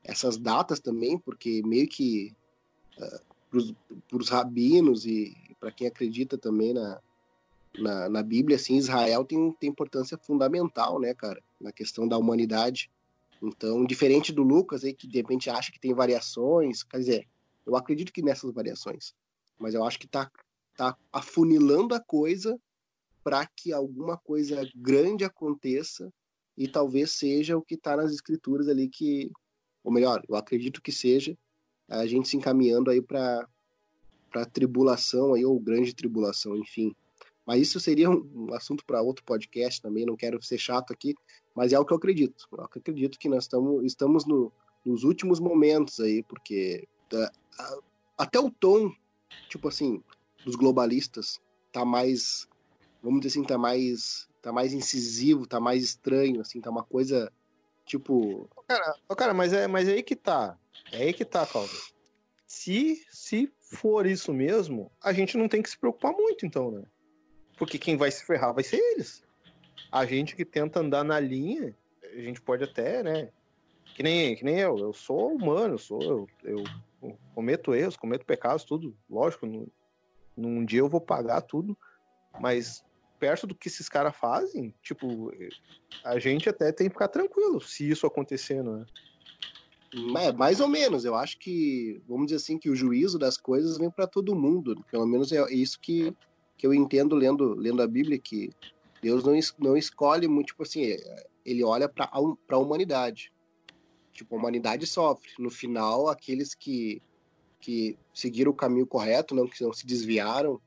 essas 0.04 0.38
datas 0.38 0.80
também, 0.80 1.18
porque 1.18 1.62
meio 1.64 1.88
que 1.88 2.36
uh, 2.98 3.32
para 4.10 4.18
os 4.18 4.30
rabinos 4.30 5.06
e 5.06 5.34
para 5.60 5.72
quem 5.72 5.88
acredita 5.88 6.38
também 6.38 6.74
na, 6.74 7.00
na, 7.78 8.10
na, 8.10 8.24
Bíblia, 8.24 8.56
assim, 8.56 8.76
Israel 8.76 9.24
tem, 9.24 9.52
tem 9.54 9.70
importância 9.70 10.18
fundamental, 10.18 11.00
né, 11.00 11.14
cara, 11.14 11.42
na 11.60 11.72
questão 11.72 12.08
da 12.08 12.18
humanidade. 12.18 12.90
Então, 13.42 13.86
diferente 13.86 14.32
do 14.32 14.44
Lucas 14.44 14.84
aí, 14.84 14.94
que 14.94 15.08
de 15.08 15.18
repente 15.18 15.50
acha 15.50 15.72
que 15.72 15.80
tem 15.80 15.94
variações, 15.94 16.84
quer 16.84 16.98
dizer, 16.98 17.28
eu 17.66 17.76
acredito 17.76 18.12
que 18.12 18.22
nessas 18.22 18.52
variações, 18.52 19.14
mas 19.60 19.74
eu 19.74 19.84
acho 19.84 20.00
que 20.00 20.06
está 20.06 20.30
tá 20.76 20.98
afunilando 21.12 21.94
a 21.94 22.00
coisa 22.00 22.60
para 23.24 23.46
que 23.46 23.72
alguma 23.72 24.18
coisa 24.18 24.68
grande 24.76 25.24
aconteça 25.24 26.12
e 26.58 26.68
talvez 26.68 27.12
seja 27.12 27.58
o 27.58 27.62
que 27.62 27.76
está 27.76 27.96
nas 27.96 28.12
escrituras 28.12 28.68
ali 28.68 28.88
que, 28.88 29.32
ou 29.84 29.92
melhor, 29.92 30.24
eu 30.28 30.36
acredito 30.36 30.82
que 30.82 30.92
seja 30.92 31.38
a 31.88 32.06
gente 32.06 32.28
se 32.28 32.38
encaminhando 32.38 32.90
aí 32.90 33.02
para 33.02 33.48
para 34.32 34.46
tribulação 34.46 35.34
aí 35.34 35.44
ou 35.44 35.60
grande 35.60 35.94
tribulação, 35.94 36.56
enfim. 36.56 36.96
Mas 37.46 37.62
isso 37.62 37.80
seria 37.82 38.10
um, 38.10 38.54
assunto 38.54 38.86
para 38.86 39.02
outro 39.02 39.26
podcast 39.26 39.82
também, 39.82 40.06
não 40.06 40.16
quero 40.16 40.42
ser 40.42 40.58
chato 40.58 40.94
aqui, 40.94 41.14
mas 41.54 41.74
é 41.74 41.80
o 41.80 41.84
que 41.84 41.92
eu 41.92 41.98
acredito. 41.98 42.48
Eu 42.50 42.64
acredito 42.64 43.20
que 43.20 43.28
nós 43.28 43.46
tamo, 43.46 43.84
estamos 43.84 44.26
no, 44.26 44.50
nos 44.86 45.04
últimos 45.04 45.40
momentos 45.40 46.00
aí, 46.00 46.24
porque 46.24 46.88
até 48.18 48.40
o 48.40 48.50
tom, 48.50 48.90
tipo 49.50 49.68
assim, 49.68 50.02
dos 50.44 50.56
globalistas 50.56 51.40
tá 51.72 51.86
mais 51.86 52.48
vamos 53.02 53.22
dizer 53.22 53.40
assim, 53.40 53.48
tá 53.48 53.58
mais, 53.58 54.30
tá 54.42 54.52
mais 54.52 54.74
incisivo, 54.74 55.48
tá 55.48 55.60
mais 55.60 55.84
estranho, 55.84 56.42
assim, 56.42 56.62
tá 56.62 56.70
uma 56.70 56.84
coisa 56.84 57.32
tipo. 57.86 58.48
Cara, 58.68 58.96
cara 59.18 59.34
mas, 59.34 59.54
é, 59.54 59.68
mas 59.68 59.88
é 59.88 59.94
aí 59.94 60.04
que 60.04 60.16
tá. 60.16 60.58
É 60.92 61.04
aí 61.04 61.14
que 61.14 61.26
tá, 61.26 61.46
Calvin. 61.46 61.76
Se, 62.46 63.06
se 63.10 63.52
for 63.60 64.06
isso 64.06 64.34
mesmo, 64.34 64.92
a 65.02 65.14
gente 65.14 65.38
não 65.38 65.48
tem 65.48 65.62
que 65.62 65.70
se 65.70 65.78
preocupar 65.78 66.12
muito, 66.14 66.46
então, 66.46 66.70
né? 66.72 66.84
Porque 67.58 67.78
quem 67.78 67.96
vai 67.96 68.12
se 68.12 68.26
ferrar 68.26 68.54
vai 68.54 68.64
ser 68.64 68.78
eles. 68.78 69.24
A 69.92 70.06
gente 70.06 70.36
que 70.36 70.46
tenta 70.46 70.80
andar 70.80 71.04
na 71.04 71.20
linha, 71.20 71.76
a 72.04 72.22
gente 72.22 72.42
pode 72.42 72.64
até, 72.64 73.04
né? 73.04 73.30
Que 73.96 74.04
nem, 74.04 74.36
que 74.36 74.44
nem 74.44 74.60
eu. 74.60 74.78
Eu 74.78 74.94
sou 74.94 75.34
humano, 75.34 75.76
eu 75.76 75.78
sou. 75.78 76.02
Eu, 76.02 76.28
eu, 76.44 76.64
eu 77.04 77.18
cometo 77.34 77.74
erros, 77.74 77.96
cometo 77.96 78.26
pecados, 78.26 78.66
tudo. 78.66 78.96
Lógico, 79.10 79.46
num, 79.46 79.68
num 80.42 80.66
dia 80.66 80.80
eu 80.80 80.90
vou 80.90 81.02
pagar 81.02 81.42
tudo. 81.42 81.78
Mas 82.40 82.84
perto 83.20 83.46
do 83.46 83.54
que 83.54 83.68
esses 83.68 83.88
caras 83.88 84.16
fazem, 84.16 84.74
tipo, 84.82 85.32
a 86.04 86.18
gente 86.18 86.50
até 86.50 86.72
tem 86.72 86.88
que 86.88 86.94
ficar 86.94 87.08
tranquilo 87.08 87.62
se 87.62 87.88
isso 87.88 88.08
acontecendo, 88.08 88.78
né? 88.78 88.86
É, 90.18 90.32
mais 90.32 90.60
ou 90.60 90.68
menos. 90.68 91.04
Eu 91.04 91.16
acho 91.16 91.38
que, 91.38 92.02
vamos 92.08 92.28
dizer 92.28 92.38
assim, 92.38 92.58
que 92.58 92.70
o 92.70 92.76
juízo 92.76 93.20
das 93.20 93.38
coisas 93.38 93.78
vem 93.78 93.92
para 93.92 94.08
todo 94.08 94.36
mundo. 94.36 94.84
Pelo 94.90 95.06
menos 95.06 95.32
é 95.32 95.42
isso 95.54 95.80
que, 95.80 96.16
que 96.58 96.66
eu 96.66 96.74
entendo 96.74 97.16
lendo, 97.16 97.54
lendo 97.54 97.82
a 97.82 97.88
Bíblia, 97.88 98.18
que 98.18 98.50
Deus 99.02 99.24
não, 99.24 99.38
não 99.60 99.76
escolhe 99.76 100.28
muito, 100.28 100.48
tipo 100.48 100.64
assim, 100.64 100.96
ele 101.46 101.64
olha 101.64 101.90
para 101.90 102.10
a 102.12 102.58
humanidade. 102.58 103.34
Tipo, 104.14 104.36
a 104.36 104.40
humanidade 104.40 104.88
sofre. 104.88 105.30
No 105.38 105.50
final, 105.50 106.08
aqueles 106.08 106.56
que, 106.56 107.02
que 107.62 107.98
seguiram 108.14 108.52
o 108.52 108.56
caminho 108.56 108.88
correto, 108.88 109.36
não, 109.36 109.48
que 109.48 109.64
não 109.64 109.72
se 109.72 109.86
desviaram, 109.86 110.60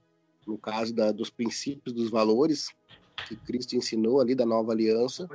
no 0.46 0.56
caso 0.56 0.94
da, 0.94 1.10
dos 1.10 1.30
princípios, 1.30 1.94
dos 1.94 2.10
valores 2.10 2.68
que 3.28 3.36
Cristo 3.36 3.76
ensinou 3.76 4.20
ali 4.20 4.34
da 4.34 4.46
nova 4.46 4.72
aliança. 4.72 5.26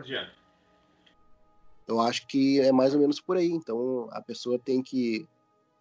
Eu 1.87 1.99
acho 1.99 2.27
que 2.27 2.59
é 2.61 2.71
mais 2.71 2.93
ou 2.93 2.99
menos 2.99 3.19
por 3.19 3.37
aí. 3.37 3.49
Então 3.49 4.07
a 4.11 4.21
pessoa 4.21 4.59
tem 4.59 4.81
que. 4.81 5.27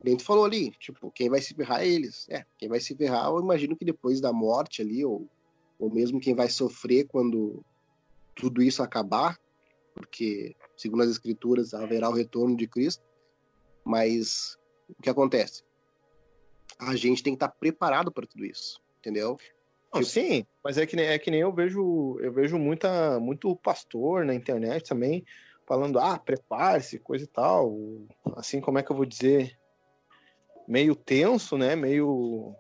Dentro 0.02 0.24
falou 0.24 0.44
ali, 0.44 0.70
tipo, 0.78 1.10
quem 1.10 1.28
vai 1.28 1.40
se 1.40 1.54
ferrar 1.54 1.82
é 1.82 1.88
eles. 1.88 2.26
É, 2.30 2.44
quem 2.56 2.68
vai 2.68 2.80
se 2.80 2.94
ferrar, 2.94 3.26
eu 3.26 3.40
imagino 3.40 3.76
que 3.76 3.84
depois 3.84 4.20
da 4.20 4.32
morte 4.32 4.80
ali, 4.80 5.04
ou, 5.04 5.28
ou 5.78 5.92
mesmo 5.92 6.20
quem 6.20 6.34
vai 6.34 6.48
sofrer 6.48 7.06
quando 7.08 7.64
tudo 8.34 8.62
isso 8.62 8.80
acabar, 8.80 9.36
porque, 9.92 10.54
segundo 10.76 11.02
as 11.02 11.10
escrituras, 11.10 11.74
haverá 11.74 12.08
o 12.08 12.14
retorno 12.14 12.56
de 12.56 12.68
Cristo. 12.68 13.02
Mas 13.84 14.56
o 14.88 15.02
que 15.02 15.10
acontece? 15.10 15.64
A 16.78 16.94
gente 16.96 17.22
tem 17.22 17.32
que 17.32 17.36
estar 17.36 17.48
preparado 17.48 18.12
para 18.12 18.26
tudo 18.26 18.44
isso 18.44 18.80
entendeu? 18.98 19.38
Não, 19.92 20.02
tipo... 20.02 20.12
Sim, 20.12 20.46
mas 20.62 20.76
é 20.76 20.86
que, 20.86 20.94
nem, 20.94 21.06
é 21.06 21.18
que 21.18 21.30
nem 21.30 21.40
eu 21.40 21.52
vejo, 21.52 22.18
eu 22.20 22.32
vejo 22.32 22.58
muita, 22.58 23.18
muito 23.18 23.54
pastor 23.56 24.24
na 24.24 24.34
internet 24.34 24.88
também 24.88 25.24
falando, 25.66 25.98
ah, 25.98 26.18
prepare-se, 26.18 26.98
coisa 26.98 27.24
e 27.24 27.28
tal. 27.28 27.76
Assim, 28.36 28.60
como 28.60 28.78
é 28.78 28.82
que 28.82 28.90
eu 28.90 28.96
vou 28.96 29.04
dizer? 29.04 29.58
Meio 30.66 30.94
tenso, 30.94 31.58
né? 31.58 31.76
Meio, 31.76 32.54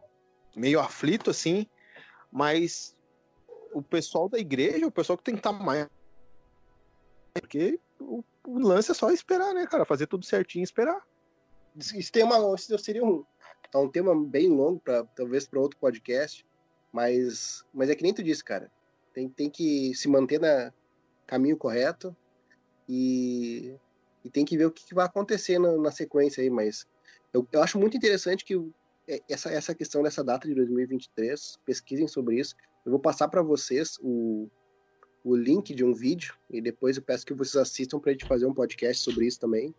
meio 0.54 0.78
aflito, 0.78 1.30
assim. 1.30 1.66
Mas 2.30 2.94
o 3.72 3.82
pessoal 3.82 4.28
da 4.28 4.38
igreja, 4.38 4.86
o 4.86 4.92
pessoal 4.92 5.16
que 5.16 5.24
tem 5.24 5.34
que 5.34 5.40
estar 5.40 5.52
mais. 5.52 5.88
Porque 7.32 7.80
o, 7.98 8.22
o 8.46 8.58
lance 8.58 8.90
é 8.90 8.94
só 8.94 9.10
esperar, 9.10 9.54
né, 9.54 9.66
cara? 9.66 9.86
Fazer 9.86 10.06
tudo 10.06 10.26
certinho 10.26 10.62
e 10.62 10.64
esperar. 10.64 11.02
Isso, 11.74 12.12
tem 12.12 12.24
uma, 12.24 12.54
isso 12.54 12.76
seria 12.78 13.02
um, 13.04 13.24
é 13.72 13.78
um 13.78 13.88
tema 13.88 14.14
bem 14.14 14.48
longo, 14.48 14.80
pra, 14.80 15.04
talvez 15.04 15.46
para 15.46 15.60
outro 15.60 15.78
podcast, 15.78 16.46
mas, 16.92 17.64
mas 17.72 17.90
é 17.90 17.94
que 17.94 18.02
nem 18.02 18.14
tu 18.14 18.22
disse, 18.22 18.42
cara. 18.42 18.70
Tem, 19.12 19.28
tem 19.28 19.50
que 19.50 19.94
se 19.94 20.08
manter 20.08 20.40
no 20.40 20.72
caminho 21.26 21.56
correto 21.56 22.16
e, 22.88 23.74
e 24.24 24.30
tem 24.30 24.44
que 24.44 24.56
ver 24.56 24.66
o 24.66 24.70
que, 24.70 24.86
que 24.86 24.94
vai 24.94 25.06
acontecer 25.06 25.58
na, 25.58 25.76
na, 25.76 25.90
sequência 25.90 26.42
aí. 26.42 26.50
Mas 26.50 26.86
eu, 27.32 27.46
eu 27.52 27.62
acho 27.62 27.78
muito 27.78 27.96
interessante 27.96 28.44
que 28.44 28.54
é, 29.06 29.20
essa, 29.28 29.50
essa 29.50 29.74
questão 29.74 30.02
dessa 30.02 30.24
data 30.24 30.48
de 30.48 30.54
2023, 30.54 31.58
pesquisem 31.64 32.08
sobre 32.08 32.38
isso. 32.38 32.54
Eu 32.84 32.92
vou 32.92 33.00
passar 33.00 33.28
para 33.28 33.42
vocês 33.42 33.98
o, 34.00 34.48
o 35.24 35.36
link 35.36 35.74
de 35.74 35.84
um 35.84 35.92
vídeo 35.92 36.34
e 36.48 36.60
depois 36.60 36.96
eu 36.96 37.02
peço 37.02 37.26
que 37.26 37.34
vocês 37.34 37.56
assistam 37.56 37.98
para 37.98 38.10
a 38.10 38.12
gente 38.12 38.26
fazer 38.26 38.46
um 38.46 38.54
podcast 38.54 39.02
sobre 39.02 39.26
isso 39.26 39.40
também 39.40 39.74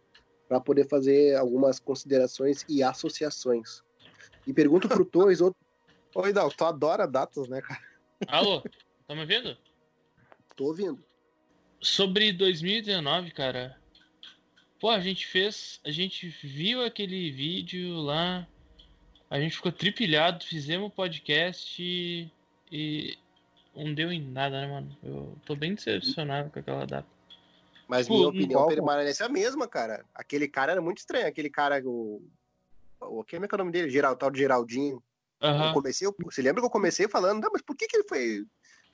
para 0.49 0.59
poder 0.59 0.87
fazer 0.87 1.37
algumas 1.37 1.79
considerações 1.79 2.65
e 2.67 2.81
associações. 2.81 3.83
E 4.47 4.51
pergunto 4.51 4.89
pro 4.89 5.05
Torres 5.05 5.41
outro. 5.41 5.59
Oi, 6.15 6.33
Dal, 6.33 6.49
tu 6.49 6.65
adora 6.65 7.07
datas, 7.07 7.47
né, 7.47 7.61
cara? 7.61 7.79
Alô, 8.27 8.63
tá 9.07 9.13
me 9.13 9.21
ouvindo? 9.21 9.55
Tô 10.55 10.65
ouvindo. 10.65 11.01
Sobre 11.79 12.33
2019, 12.33 13.29
cara. 13.31 13.79
Pô, 14.79 14.89
a 14.89 14.99
gente 14.99 15.27
fez. 15.27 15.79
A 15.85 15.91
gente 15.91 16.27
viu 16.27 16.83
aquele 16.83 17.31
vídeo 17.31 17.97
lá. 18.01 18.47
A 19.29 19.39
gente 19.39 19.55
ficou 19.55 19.71
tripilhado, 19.71 20.43
fizemos 20.43 20.91
podcast 20.91 21.81
e. 21.81 22.27
e 22.71 23.17
não 23.75 23.93
deu 23.93 24.11
em 24.11 24.19
nada, 24.19 24.59
né, 24.61 24.67
mano? 24.67 24.97
Eu 25.03 25.37
tô 25.45 25.55
bem 25.55 25.75
decepcionado 25.75 26.49
com 26.49 26.59
aquela 26.59 26.85
data. 26.85 27.18
Mas 27.89 28.08
Pô, 28.08 28.17
minha 28.17 28.27
opinião 28.27 28.67
permanece 28.67 29.24
a 29.24 29.27
mesma, 29.27 29.67
cara. 29.67 30.05
Aquele 30.13 30.48
cara 30.48 30.74
era 30.74 30.81
muito 30.81 31.00
estranho. 31.00 31.25
Aquele 31.25 31.50
cara, 31.50 31.81
o. 31.84 32.22
o 33.01 33.22
é 33.22 33.25
que 33.25 33.36
é 33.36 33.39
o 33.39 33.58
nome 33.58 33.72
dele? 33.72 33.89
Geral, 33.89 34.15
tal 34.15 34.29
de 34.29 34.38
Geraldinho. 34.38 35.01
Uhum. 35.41 35.65
Eu 35.65 35.74
comecei, 35.74 36.08
você 36.24 36.41
lembra 36.43 36.62
que 36.62 36.67
eu 36.67 36.72
comecei 36.72 37.08
falando, 37.08 37.41
não, 37.41 37.50
mas 37.51 37.63
por 37.63 37.75
que, 37.75 37.88
que 37.88 37.98
ele 37.98 38.08
foi. 38.08 38.46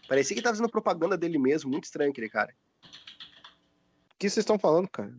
Parecia 0.08 0.34
que 0.34 0.40
ele 0.40 0.44
tava 0.44 0.56
fazendo 0.56 0.72
propaganda 0.72 1.18
dele 1.18 1.38
mesmo. 1.38 1.70
Muito 1.70 1.84
estranho 1.84 2.10
aquele 2.10 2.30
cara. 2.30 2.56
O 2.86 4.18
que 4.18 4.30
vocês 4.30 4.44
estão 4.44 4.58
falando, 4.58 4.88
cara? 4.88 5.14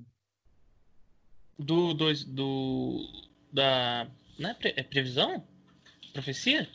Do. 1.59 1.93
Do. 1.93 2.15
do 2.25 3.27
da. 3.53 4.09
Não 4.39 4.51
é, 4.51 4.55
pre, 4.55 4.73
é 4.75 4.83
previsão? 4.83 5.47
Profecia? 6.15 6.67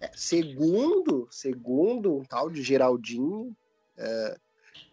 É, 0.00 0.10
segundo, 0.16 1.28
segundo 1.30 2.18
um 2.18 2.24
tal 2.24 2.50
de 2.50 2.60
Geraldinho, 2.60 3.56
é, 3.96 4.38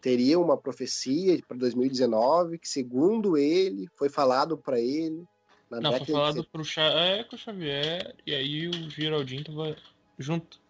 teria 0.02 0.40
uma 0.40 0.58
profecia 0.58 1.40
para 1.48 1.58
2019 1.58 2.60
que, 2.60 2.68
segundo 2.68 3.38
ele, 3.38 3.88
foi 3.96 4.10
falado 4.10 4.58
para 4.58 4.80
ele. 4.80 5.24
Não, 5.70 5.98
foi 5.98 6.06
falado 6.06 6.42
de... 6.42 6.48
pro 6.48 6.64
é, 6.78 7.26
o 7.32 7.38
Xavier 7.38 8.16
e 8.26 8.34
aí 8.34 8.68
o 8.68 8.90
Geraldinho 8.90 9.44
tava 9.44 9.76
junto. 10.18 10.62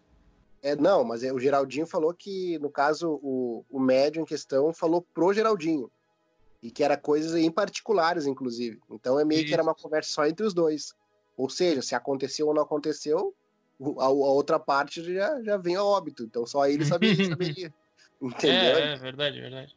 É, 0.62 0.74
não, 0.74 1.04
mas 1.04 1.22
é, 1.22 1.32
o 1.32 1.38
Geraldinho 1.38 1.86
falou 1.86 2.12
que, 2.12 2.58
no 2.58 2.70
caso, 2.70 3.20
o, 3.22 3.64
o 3.70 3.78
médium 3.78 4.22
em 4.22 4.26
questão 4.26 4.72
falou 4.72 5.00
pro 5.14 5.32
Geraldinho. 5.32 5.90
E 6.62 6.70
que 6.70 6.82
era 6.82 6.96
coisas 6.96 7.34
em 7.34 7.50
particulares, 7.50 8.26
inclusive. 8.26 8.80
Então 8.90 9.20
é 9.20 9.24
meio 9.24 9.40
Isso. 9.40 9.48
que 9.48 9.54
era 9.54 9.62
uma 9.62 9.74
conversa 9.74 10.10
só 10.10 10.26
entre 10.26 10.44
os 10.44 10.52
dois. 10.52 10.94
Ou 11.36 11.48
seja, 11.48 11.82
se 11.82 11.94
aconteceu 11.94 12.48
ou 12.48 12.54
não 12.54 12.62
aconteceu, 12.62 13.34
a, 13.98 14.04
a 14.04 14.08
outra 14.08 14.58
parte 14.58 15.02
já, 15.04 15.40
já 15.42 15.56
vem 15.56 15.76
a 15.76 15.84
óbito. 15.84 16.24
Então 16.24 16.46
só 16.46 16.66
ele 16.66 16.84
sabia, 16.84 17.14
saberia. 17.28 17.72
Entendeu? 18.20 18.76
É, 18.78 18.92
é 18.92 18.96
verdade, 18.96 19.40
verdade. 19.40 19.76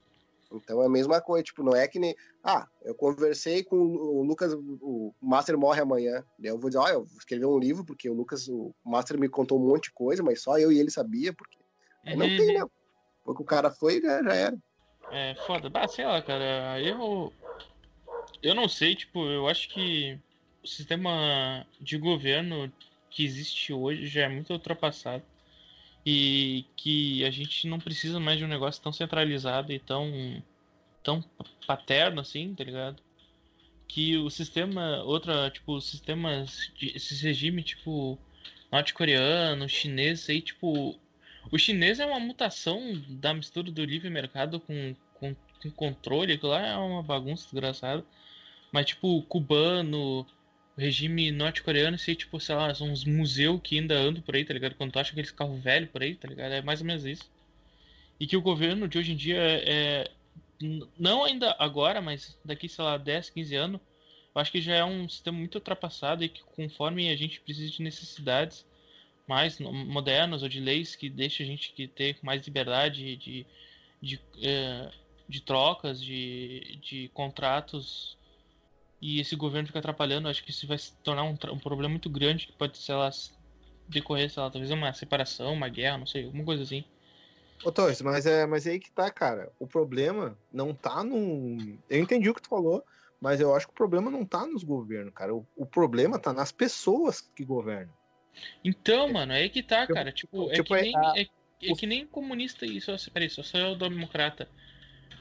Então 0.52 0.82
é 0.82 0.88
a 0.88 0.90
mesma 0.90 1.22
coisa, 1.22 1.44
tipo, 1.44 1.64
não 1.64 1.76
é 1.76 1.88
que 1.88 2.00
nem. 2.00 2.16
Ah, 2.44 2.68
eu 2.82 2.96
conversei 2.96 3.64
com 3.64 3.76
o 3.76 4.24
Lucas, 4.24 4.54
o 4.54 5.14
Master 5.22 5.58
morre 5.58 5.82
amanhã. 5.82 6.24
Daí 6.40 6.50
eu 6.52 6.58
vou 6.58 6.70
dizer, 6.70 6.80
ó, 6.80 6.88
eu 6.88 7.06
vou 7.06 7.18
escrever 7.18 7.46
um 7.46 7.60
livro, 7.60 7.86
porque 7.86 8.10
o 8.10 8.14
Lucas, 8.14 8.48
o 8.48 8.74
Master 8.84 9.20
me 9.20 9.30
contou 9.30 9.60
um 9.60 9.68
monte 9.68 9.86
de 9.86 9.94
coisa, 9.94 10.24
mas 10.24 10.42
só 10.42 10.58
eu 10.58 10.72
e 10.72 10.80
ele 10.80 10.90
sabia, 10.90 11.34
porque. 11.34 11.58
Uhum. 12.06 12.18
Não 12.18 12.28
tem, 12.28 12.54
né? 12.58 12.66
Porque 13.24 13.44
o 13.44 13.46
cara 13.46 13.70
foi 13.70 14.02
já, 14.02 14.24
já 14.24 14.34
era. 14.34 14.58
É, 15.12 15.36
foda. 15.46 15.70
Bah, 15.70 15.88
sei 15.88 16.06
lá, 16.06 16.22
cara. 16.22 16.82
Eu. 16.82 17.32
Eu 18.42 18.56
não 18.56 18.68
sei, 18.68 18.96
tipo, 18.96 19.26
eu 19.26 19.48
acho 19.48 19.70
que 19.70 20.18
o 20.64 20.68
sistema 20.68 21.66
de 21.80 21.98
governo 21.98 22.72
que 23.10 23.24
existe 23.26 23.74
hoje 23.74 24.08
já 24.08 24.24
é 24.24 24.30
muito 24.30 24.52
ultrapassado 24.54 25.24
e 26.10 26.66
que 26.76 27.24
a 27.24 27.30
gente 27.30 27.68
não 27.68 27.80
precisa 27.80 28.20
mais 28.20 28.40
de 28.40 28.44
um 28.44 28.48
negócio 28.48 28.82
tão 28.82 28.92
centralizado 28.92 29.72
e 29.72 29.78
tão 29.78 30.42
tão 31.04 31.24
paterno 31.68 32.20
assim, 32.22 32.56
tá 32.56 32.64
ligado? 32.64 33.02
Que 33.88 34.18
o 34.18 34.30
sistema, 34.30 35.04
outra, 35.04 35.50
tipo, 35.52 35.80
sistemas, 35.80 36.72
esse 36.82 37.24
regime, 37.24 37.64
tipo, 37.64 38.18
norte-coreano, 38.72 39.70
chinês, 39.70 40.28
aí, 40.30 40.42
tipo, 40.42 41.00
o 41.52 41.58
chinês 41.58 42.00
é 42.00 42.06
uma 42.06 42.20
mutação 42.20 42.80
da 43.08 43.34
mistura 43.34 43.72
do 43.72 43.86
livre 43.86 44.10
mercado 44.10 44.60
com, 44.60 44.96
com, 45.16 45.36
com 45.62 45.72
controle, 45.72 46.34
aquilo 46.34 46.52
lá 46.52 46.68
é 46.68 46.76
uma 46.76 47.04
bagunça 47.04 47.46
desgraçada. 47.46 48.04
Mas, 48.72 48.88
tipo, 48.88 49.22
cubano, 49.24 50.26
regime 50.80 51.32
norte-coreano 51.32 51.98
ser, 51.98 52.16
tipo, 52.16 52.40
sei 52.40 52.56
lá, 52.56 52.72
uns 52.82 53.04
museus 53.04 53.60
que 53.64 53.78
ainda 53.78 53.96
andam 53.96 54.22
por 54.22 54.36
aí, 54.36 54.46
tá 54.46 54.54
ligado? 54.54 54.76
Quando 54.76 54.92
tu 54.92 55.00
acha 55.00 55.12
aqueles 55.12 55.32
carros 55.32 55.62
velhos 55.62 55.90
por 55.90 56.02
aí, 56.02 56.16
tá 56.16 56.28
ligado? 56.28 56.54
É 56.54 56.62
mais 56.62 56.82
ou 56.82 56.88
menos 56.88 57.06
isso. 57.06 57.30
E 58.20 58.26
que 58.26 58.38
o 58.38 58.42
governo 58.42 58.88
de 58.88 58.98
hoje 58.98 59.12
em 59.12 59.16
dia 59.16 59.38
é. 59.38 59.64
é 59.68 60.12
não 60.98 61.24
ainda 61.24 61.56
agora, 61.58 62.02
mas 62.02 62.38
daqui, 62.44 62.68
sei 62.68 62.84
lá, 62.84 62.98
10, 62.98 63.30
15 63.30 63.56
anos, 63.56 63.82
eu 64.36 64.42
acho 64.42 64.52
que 64.52 64.62
já 64.62 64.76
é 64.76 64.84
um 64.84 65.08
sistema 65.08 65.38
muito 65.38 65.56
ultrapassado 65.56 66.24
e 66.24 66.30
que 66.30 66.44
conforme 66.56 67.10
a 67.10 67.16
gente 67.16 67.40
precisa 67.40 67.72
de 67.72 67.82
necessidades, 67.82 68.66
mais 69.28 69.60
modernos 69.60 70.42
ou 70.44 70.50
de 70.50 70.60
leis 70.60 70.96
que 70.96 71.08
deixem 71.08 71.46
a 71.46 71.50
gente 71.50 71.72
que 71.72 71.88
ter 71.88 72.18
mais 72.22 72.44
liberdade 72.46 73.16
de, 73.16 73.46
de, 74.02 74.20
é, 74.42 74.92
de 75.30 75.40
trocas, 75.40 76.02
de, 76.02 76.80
de 76.82 77.10
contratos, 77.14 78.18
e 79.02 79.20
esse 79.20 79.36
governo 79.36 79.68
fica 79.68 79.80
atrapalhando, 79.80 80.28
acho 80.28 80.44
que 80.44 80.52
isso 80.52 80.68
vai 80.68 80.78
se 80.78 80.94
tornar 80.98 81.24
um, 81.24 81.38
um 81.52 81.60
problema 81.60 81.90
muito 81.90 82.10
grande 82.10 82.48
que 82.48 82.54
pode, 82.54 82.78
sei 82.78 82.96
lá, 82.96 83.10
decorrer, 83.88 84.30
sei 84.30 84.44
lá, 84.44 84.50
talvez 84.50 84.72
uma 84.72 84.94
separação, 84.94 85.54
uma 85.54 85.70
guerra, 85.70 85.98
não 85.98 86.06
sei, 86.06 86.26
alguma 86.26 86.44
coisa 86.44 86.64
assim. 86.64 86.84
Ô, 87.64 87.72
Torres, 87.72 88.02
mas 88.02 88.26
é, 88.26 88.46
mas 88.46 88.66
é 88.66 88.72
aí 88.72 88.80
que 88.80 88.92
tá, 88.92 89.10
cara. 89.12 89.52
O 89.60 89.68
problema 89.68 90.38
não 90.52 90.74
tá 90.74 91.04
num. 91.04 91.78
Eu 91.90 92.00
entendi 92.00 92.30
o 92.30 92.34
que 92.34 92.42
tu 92.42 92.50
falou, 92.50 92.84
mas 93.20 93.42
eu 93.42 93.54
acho 93.54 93.68
que 93.68 93.74
o 93.74 93.76
problema 93.76 94.10
não 94.10 94.26
tá 94.26 94.46
nos 94.46 94.64
governos, 94.64 95.14
cara. 95.14 95.36
O, 95.36 95.46
o 95.58 95.66
problema 95.66 96.18
tá 96.18 96.32
nas 96.32 96.52
pessoas 96.52 97.20
que 97.20 97.44
governam. 97.44 97.94
Então, 98.64 99.12
mano, 99.12 99.34
é 99.34 99.38
aí 99.38 99.50
que 99.50 99.62
tá, 99.62 99.86
cara. 99.86 100.12
Tipo, 100.12 100.50
é 100.50 100.54
tipo 100.54 100.74
é, 100.74 100.80
que 100.80 100.86
nem, 100.86 100.96
a... 100.96 101.14
é, 101.18 101.28
é, 101.64 101.74
que 101.74 101.86
nem 101.86 102.08
comunista 102.08 102.66
isso. 102.66 102.92
Peraí, 103.12 103.30
só 103.30 103.44
sou 103.44 103.60
eu 103.60 103.76
democrata. 103.76 104.48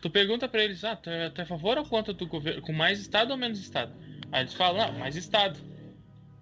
Tu 0.01 0.11
pergunta 0.11 0.49
pra 0.49 0.63
eles, 0.63 0.85
ah, 0.85 0.95
tu 0.95 1.11
é, 1.11 1.31
tu 1.31 1.41
é 1.41 1.45
a 1.45 1.47
favor 1.47 1.77
ou 1.77 1.85
contra 1.85 2.15
do 2.15 2.27
governo? 2.27 2.63
Com 2.63 2.73
mais 2.73 3.01
Estado 3.01 3.31
ou 3.31 3.37
menos 3.37 3.59
Estado? 3.59 3.93
Aí 4.31 4.43
eles 4.43 4.55
falam, 4.55 4.93
não, 4.93 4.99
mais 4.99 5.17
Estado. 5.17 5.59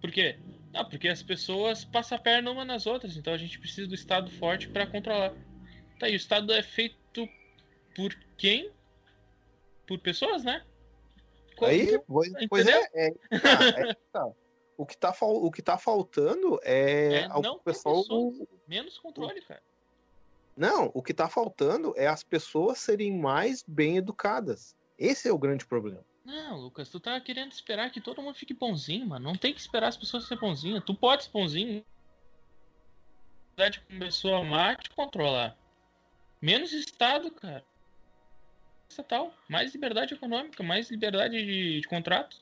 Por 0.00 0.10
quê? 0.10 0.38
Ah, 0.74 0.84
porque 0.84 1.08
as 1.08 1.22
pessoas 1.22 1.84
passam 1.84 2.18
a 2.18 2.20
perna 2.20 2.50
uma 2.50 2.64
nas 2.64 2.86
outras, 2.86 3.16
então 3.16 3.32
a 3.32 3.38
gente 3.38 3.58
precisa 3.58 3.88
do 3.88 3.94
Estado 3.94 4.30
forte 4.30 4.68
para 4.68 4.86
controlar. 4.86 5.32
Tá, 5.98 6.08
e 6.08 6.12
o 6.12 6.16
Estado 6.16 6.52
é 6.52 6.62
feito 6.62 7.26
por 7.94 8.14
quem? 8.36 8.70
Por 9.86 9.98
pessoas, 9.98 10.44
né? 10.44 10.62
Como, 11.56 11.70
aí, 11.70 11.98
pois, 12.06 12.30
pois 12.50 12.66
é, 12.66 12.88
é, 12.94 13.10
tá, 13.38 13.68
é 13.88 13.94
tá. 14.12 14.28
O 14.76 14.84
que 14.84 14.96
tá, 14.96 15.16
o 15.22 15.50
que 15.50 15.62
tá 15.62 15.78
faltando 15.78 16.60
é, 16.62 17.20
é 17.20 17.28
não 17.28 17.58
pessoal. 17.58 18.02
Pessoas, 18.02 18.48
menos 18.68 18.98
controle, 18.98 19.40
cara. 19.40 19.62
Não, 20.56 20.90
o 20.94 21.02
que 21.02 21.12
tá 21.12 21.28
faltando 21.28 21.92
é 21.96 22.06
as 22.06 22.24
pessoas 22.24 22.78
serem 22.78 23.18
mais 23.18 23.62
bem 23.62 23.98
educadas. 23.98 24.74
Esse 24.98 25.28
é 25.28 25.32
o 25.32 25.38
grande 25.38 25.66
problema. 25.66 26.02
Não, 26.24 26.58
Lucas, 26.58 26.88
tu 26.88 26.98
tá 26.98 27.20
querendo 27.20 27.52
esperar 27.52 27.90
que 27.90 28.00
todo 28.00 28.22
mundo 28.22 28.34
fique 28.34 28.54
bonzinho, 28.54 29.06
mano. 29.06 29.26
Não 29.26 29.36
tem 29.36 29.54
que 29.54 29.60
esperar 29.60 29.88
as 29.88 29.96
pessoas 29.96 30.26
serem 30.26 30.40
bonzinhas. 30.40 30.82
Tu 30.84 30.94
pode 30.94 31.24
ser 31.24 31.30
bonzinho. 31.30 31.84
A 33.58 33.70
começou 33.86 34.34
a 34.34 34.40
amar 34.40 34.76
te 34.76 34.90
controlar. 34.90 35.56
Menos 36.42 36.72
Estado, 36.72 37.30
cara. 37.30 37.64
Estatal. 38.88 39.32
Mais 39.48 39.72
liberdade 39.72 40.14
econômica, 40.14 40.62
mais 40.62 40.90
liberdade 40.90 41.36
de, 41.44 41.80
de 41.80 41.88
contrato. 41.88 42.36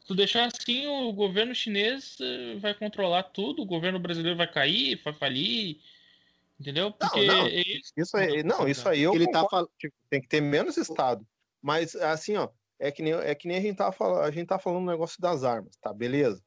Se 0.00 0.06
tu 0.06 0.14
deixar 0.14 0.46
assim, 0.46 0.86
o 0.86 1.12
governo 1.12 1.54
chinês 1.54 2.16
eh, 2.20 2.56
vai 2.58 2.74
controlar 2.74 3.24
tudo, 3.24 3.62
o 3.62 3.66
governo 3.66 3.98
brasileiro 3.98 4.36
vai 4.36 4.46
cair, 4.46 5.00
vai 5.02 5.12
falir. 5.12 5.80
Entendeu? 6.58 6.92
Porque 6.92 7.26
não, 7.26 7.42
não. 7.42 7.48
isso 7.48 8.16
aí, 8.16 8.42
não, 8.42 8.68
isso 8.68 8.88
aí 8.88 9.02
eu 9.02 9.14
ele 9.14 9.30
tá 9.30 9.46
falando, 9.48 9.70
tipo, 9.78 9.94
tem 10.08 10.20
que 10.20 10.28
ter 10.28 10.40
menos 10.40 10.76
estado. 10.76 11.26
Mas 11.60 11.94
assim, 11.96 12.36
ó, 12.36 12.48
é 12.78 12.90
que 12.90 13.02
nem, 13.02 13.12
é 13.12 13.34
que 13.34 13.46
nem 13.46 13.58
a 13.58 13.60
gente 13.60 13.76
tá 13.76 13.92
falando, 13.92 14.22
a 14.22 14.30
gente 14.30 14.46
tá 14.46 14.58
falando 14.58 14.82
um 14.82 14.90
negócio 14.90 15.20
das 15.20 15.44
armas, 15.44 15.76
tá? 15.76 15.92
Beleza? 15.92 16.42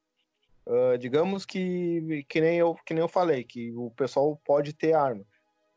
Uh, 0.65 0.97
digamos 0.97 1.45
que 1.45 2.25
que 2.27 2.41
nem 2.41 2.57
eu 2.57 2.75
que 2.85 2.93
nem 2.93 3.01
eu 3.01 3.07
falei 3.07 3.43
que 3.43 3.71
o 3.75 3.89
pessoal 3.91 4.39
pode 4.45 4.71
ter 4.73 4.93
arma 4.93 5.25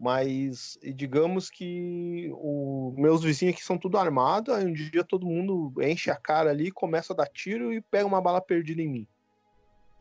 mas 0.03 0.77
digamos 0.83 1.49
que 1.49 2.29
os 2.35 2.93
meus 2.97 3.23
vizinhos 3.23 3.55
aqui 3.55 3.65
são 3.65 3.79
tudo 3.79 3.97
armados, 3.97 4.53
aí 4.53 4.65
um 4.65 4.73
dia 4.73 5.05
todo 5.05 5.25
mundo 5.25 5.73
enche 5.81 6.11
a 6.11 6.17
cara 6.17 6.51
ali, 6.51 6.73
começa 6.73 7.13
a 7.13 7.17
dar 7.17 7.29
tiro 7.29 7.73
e 7.73 7.81
pega 7.81 8.05
uma 8.05 8.21
bala 8.21 8.41
perdida 8.41 8.83
em 8.83 8.89
mim. 8.89 9.09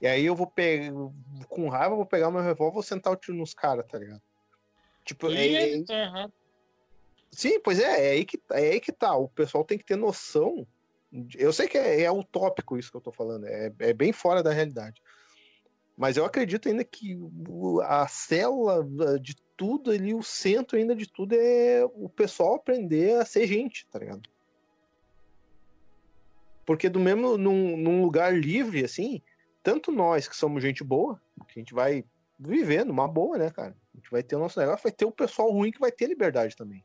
E 0.01 0.07
aí 0.07 0.25
eu 0.25 0.35
vou 0.35 0.47
pegar, 0.47 0.91
com 1.47 1.69
raiva, 1.69 1.95
vou 1.95 2.05
pegar 2.05 2.31
meu 2.31 2.41
revólver 2.41 2.71
e 2.71 2.73
vou 2.73 2.83
sentar 2.83 3.13
o 3.13 3.15
tiro 3.15 3.37
nos 3.37 3.53
caras, 3.53 3.85
tá 3.85 3.99
ligado? 3.99 4.21
Tipo, 5.05 5.29
é, 5.29 5.75
é... 5.75 5.83
Tá 5.83 6.29
Sim, 7.31 7.59
pois 7.61 7.79
é, 7.79 8.07
é 8.07 8.11
aí, 8.11 8.25
que, 8.25 8.41
é 8.51 8.71
aí 8.71 8.79
que 8.79 8.91
tá. 8.91 9.15
O 9.15 9.29
pessoal 9.29 9.63
tem 9.63 9.77
que 9.77 9.85
ter 9.85 9.95
noção. 9.95 10.67
Eu 11.37 11.53
sei 11.53 11.67
que 11.67 11.77
é, 11.77 12.01
é 12.01 12.11
utópico 12.11 12.77
isso 12.77 12.89
que 12.89 12.97
eu 12.97 13.01
tô 13.01 13.11
falando, 13.11 13.45
é, 13.45 13.71
é 13.79 13.93
bem 13.93 14.11
fora 14.11 14.41
da 14.41 14.51
realidade. 14.51 15.01
Mas 15.95 16.17
eu 16.17 16.25
acredito 16.25 16.67
ainda 16.67 16.83
que 16.83 17.17
a 17.83 18.07
célula 18.07 18.83
de 19.19 19.35
tudo 19.55 19.91
ali, 19.91 20.13
o 20.13 20.23
centro 20.23 20.77
ainda 20.77 20.95
de 20.95 21.07
tudo 21.07 21.35
é 21.35 21.85
o 21.93 22.09
pessoal 22.09 22.55
aprender 22.55 23.19
a 23.19 23.25
ser 23.25 23.45
gente, 23.45 23.85
tá 23.87 23.99
ligado? 23.99 24.27
Porque 26.65 26.89
do 26.89 26.99
mesmo 26.99 27.37
num, 27.37 27.77
num 27.77 28.01
lugar 28.01 28.35
livre, 28.35 28.83
assim, 28.83 29.21
tanto 29.63 29.91
nós 29.91 30.27
que 30.27 30.35
somos 30.35 30.61
gente 30.61 30.83
boa, 30.83 31.21
que 31.47 31.59
a 31.59 31.61
gente 31.61 31.73
vai 31.73 32.03
viver 32.39 32.85
numa 32.85 33.07
boa, 33.07 33.37
né, 33.37 33.49
cara? 33.49 33.75
A 33.93 33.97
gente 33.97 34.09
vai 34.09 34.23
ter 34.23 34.35
o 34.35 34.39
nosso 34.39 34.59
negócio, 34.59 34.83
vai 34.83 34.91
ter 34.91 35.05
o 35.05 35.11
pessoal 35.11 35.51
ruim 35.51 35.71
que 35.71 35.79
vai 35.79 35.91
ter 35.91 36.07
liberdade 36.07 36.55
também. 36.55 36.83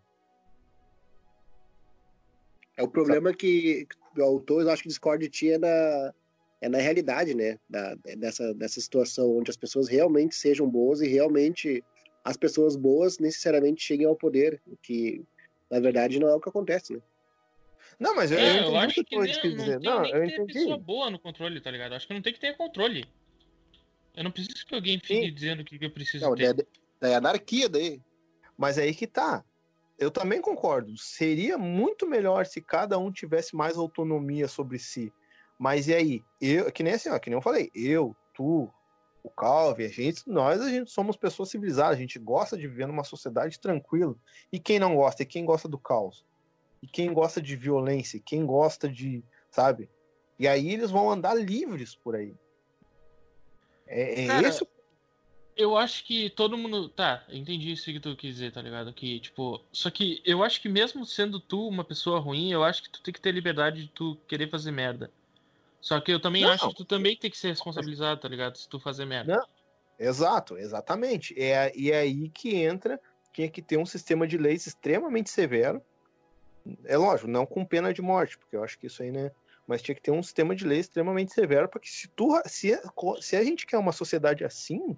É 2.77 2.83
o 2.83 2.89
problema 2.89 3.33
que 3.33 3.87
o 4.17 4.23
autor, 4.23 4.63
eu 4.63 4.71
acho 4.71 4.83
que 4.83 4.89
discorda 4.89 5.27
de 5.27 5.51
é 5.51 5.59
na, 5.59 6.15
é 6.61 6.69
na 6.69 6.79
realidade, 6.79 7.35
né? 7.35 7.59
Da, 7.69 7.95
dessa, 8.19 8.53
dessa 8.55 8.81
situação 8.81 9.39
onde 9.39 9.51
as 9.51 9.57
pessoas 9.57 9.89
realmente 9.89 10.35
sejam 10.35 10.69
boas 10.69 11.01
e 11.01 11.07
realmente 11.07 11.83
as 12.23 12.37
pessoas 12.37 12.77
boas 12.77 13.19
necessariamente 13.19 13.83
cheguem 13.83 14.07
ao 14.07 14.17
poder, 14.17 14.61
o 14.67 14.77
que 14.77 15.25
na 15.71 15.81
verdade 15.81 16.19
não 16.19 16.29
é 16.29 16.35
o 16.35 16.41
que 16.41 16.49
acontece, 16.49 16.93
né? 16.93 17.01
Não, 17.99 18.15
mas 18.15 18.31
eu, 18.31 18.39
é, 18.39 18.67
eu, 18.67 18.77
acho 18.77 19.03
que, 19.05 19.19
nem, 19.19 19.41
que 19.41 19.51
dizer. 19.53 19.81
Não, 19.81 20.03
tem 20.03 20.13
não, 20.13 20.25
eu 20.25 20.29
ter 20.29 20.53
pessoa 20.53 20.79
boa 20.79 21.11
no 21.11 21.19
controle, 21.19 21.61
tá 21.61 21.71
ligado? 21.71 21.95
Acho 21.95 22.07
que 22.07 22.15
não 22.15 22.23
tem 22.23 22.33
que 22.33 22.41
ter 22.41 22.57
controle. 22.57 23.07
Eu 24.15 24.25
não 24.25 24.31
preciso 24.31 24.67
que 24.67 24.75
alguém 24.75 24.99
fique 24.99 25.27
Sim. 25.27 25.35
dizendo 25.35 25.61
o 25.61 25.65
que, 25.65 25.79
eu 25.83 25.91
preciso 25.91 26.25
não, 26.25 26.35
ter. 26.35 26.67
É, 27.03 27.11
é 27.11 27.15
anarquia 27.15 27.69
daí. 27.69 28.01
Mas 28.57 28.79
é 28.79 28.83
aí 28.83 28.95
que 28.95 29.07
tá. 29.07 29.45
Eu 29.99 30.11
também 30.11 30.41
concordo. 30.41 30.97
Seria 30.99 31.57
muito 31.57 32.07
melhor 32.07 32.45
se 32.45 32.61
cada 32.61 32.99
um 32.99 33.11
tivesse 33.11 33.57
mais 33.57 33.77
autonomia 33.77 34.47
sobre 34.47 34.79
si. 34.79 35.13
Mas 35.59 35.89
e 35.89 35.95
aí? 35.95 36.25
Eu, 36.41 36.71
que 36.71 36.83
nem 36.83 36.95
assim, 36.95 37.09
ó, 37.09 37.19
que 37.19 37.31
nem 37.31 37.37
eu 37.37 37.43
falei, 37.43 37.71
eu, 37.75 38.15
tu, 38.35 38.71
o 39.23 39.31
Calvin, 39.31 39.85
a 39.85 39.89
gente, 39.89 40.23
nós 40.27 40.61
a 40.61 40.69
gente 40.69 40.91
somos 40.91 41.17
pessoas 41.17 41.51
civilizadas, 41.51 41.97
a 41.97 42.01
gente 42.01 42.19
gosta 42.19 42.57
de 42.57 42.69
viver 42.69 42.87
numa 42.87 43.05
sociedade 43.05 43.59
tranquila. 43.59 44.15
E 44.53 44.59
quem 44.59 44.79
não 44.79 44.95
gosta? 44.97 45.23
E 45.23 45.27
quem 45.27 45.45
gosta 45.45 45.67
do 45.67 45.79
caos? 45.79 46.25
E 46.83 46.87
quem 46.87 47.13
gosta 47.13 47.41
de 47.41 47.57
violência? 47.57 48.21
Quem 48.25 48.45
gosta 48.45 48.89
de, 48.89 49.25
sabe? 49.51 49.89
E 50.39 50.47
aí 50.47 50.73
eles 50.73 50.91
vão 50.91 51.11
andar 51.11 51.35
livres 51.35 51.95
por 51.95 52.15
aí. 52.15 52.35
É, 53.87 54.25
é 54.25 54.27
Cara, 54.27 54.49
esse 54.49 54.67
eu 55.57 55.75
acho 55.77 56.05
que 56.05 56.29
todo 56.29 56.59
mundo. 56.59 56.89
Tá, 56.91 57.25
entendi 57.31 57.73
isso 57.73 57.87
que 57.87 57.99
tu 57.99 58.15
quis 58.15 58.35
dizer, 58.35 58.53
tá 58.53 58.61
ligado? 58.61 58.93
Que, 58.93 59.19
tipo. 59.19 59.65
Só 59.73 59.91
que 59.91 60.21
eu 60.25 60.45
acho 60.45 60.61
que 60.61 60.69
mesmo 60.69 61.07
sendo 61.07 61.41
tu 61.41 61.67
uma 61.67 61.83
pessoa 61.83 62.21
ruim, 62.21 62.53
eu 62.53 62.63
acho 62.63 62.83
que 62.83 62.91
tu 62.91 63.03
tem 63.03 63.13
que 63.13 63.21
ter 63.21 63.33
liberdade 63.33 63.85
de 63.85 63.89
tu 63.89 64.19
querer 64.29 64.51
fazer 64.51 64.71
merda. 64.71 65.11
Só 65.81 65.99
que 65.99 66.13
eu 66.13 66.21
também 66.21 66.43
não. 66.43 66.51
acho 66.51 66.69
que 66.69 66.75
tu 66.75 66.85
também 66.85 67.17
tem 67.17 67.31
que 67.31 67.39
ser 67.39 67.49
responsabilizado, 67.49 68.21
tá 68.21 68.29
ligado? 68.29 68.57
Se 68.59 68.69
tu 68.69 68.79
fazer 68.79 69.07
merda. 69.07 69.37
Não. 69.37 69.47
Exato, 69.99 70.59
exatamente. 70.59 71.35
É, 71.41 71.73
e 71.75 71.91
é 71.91 72.01
aí 72.01 72.29
que 72.29 72.55
entra, 72.55 73.01
tinha 73.33 73.49
que 73.49 73.63
ter 73.63 73.79
um 73.79 73.87
sistema 73.87 74.27
de 74.27 74.37
leis 74.37 74.67
extremamente 74.67 75.31
severo. 75.31 75.81
É 76.85 76.97
lógico, 76.97 77.29
não 77.29 77.47
com 77.47 77.65
pena 77.65 77.93
de 77.93 78.03
morte, 78.03 78.39
porque 78.39 78.57
eu 78.57 78.65
acho 78.65 78.79
que 78.79 78.87
isso 78.87 79.03
aí, 79.03 79.11
né? 79.11 79.31
Mas 79.67 79.83
tinha 79.83 79.95
que 79.95 80.03
ter 80.03 80.11
um 80.11 80.23
sistema 80.23 80.55
de 80.55 80.65
leis 80.65 80.87
extremamente 80.87 81.33
severo, 81.33 81.69
porque 81.69 81.89
se, 81.89 82.09
tu, 82.09 82.41
se, 82.47 82.81
se 83.21 83.37
a 83.37 83.43
gente 83.43 83.67
quer 83.67 83.79
uma 83.79 83.93
sociedade 83.93 84.45
assim, 84.45 84.97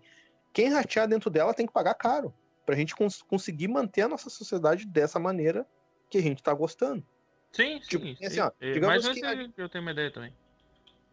quem 0.52 0.70
ratear 0.70 1.08
dentro 1.08 1.30
dela 1.30 1.54
tem 1.54 1.66
que 1.66 1.72
pagar 1.72 1.94
caro. 1.94 2.34
Pra 2.66 2.76
gente 2.76 2.94
cons 2.94 3.22
conseguir 3.22 3.68
manter 3.68 4.02
a 4.02 4.08
nossa 4.08 4.28
sociedade 4.28 4.86
dessa 4.86 5.18
maneira 5.18 5.66
que 6.10 6.18
a 6.18 6.22
gente 6.22 6.42
tá 6.42 6.52
gostando. 6.52 7.02
Sim, 7.50 7.80
tipo, 7.80 8.04
sim. 8.04 8.24
Assim, 8.24 8.40
Ó, 8.40 8.50
é, 8.60 8.72
digamos 8.72 9.04
Mas 9.06 9.18
que, 9.18 9.60
eu 9.62 9.68
tenho 9.68 9.82
uma 9.82 9.92
ideia 9.92 10.10
também 10.10 10.32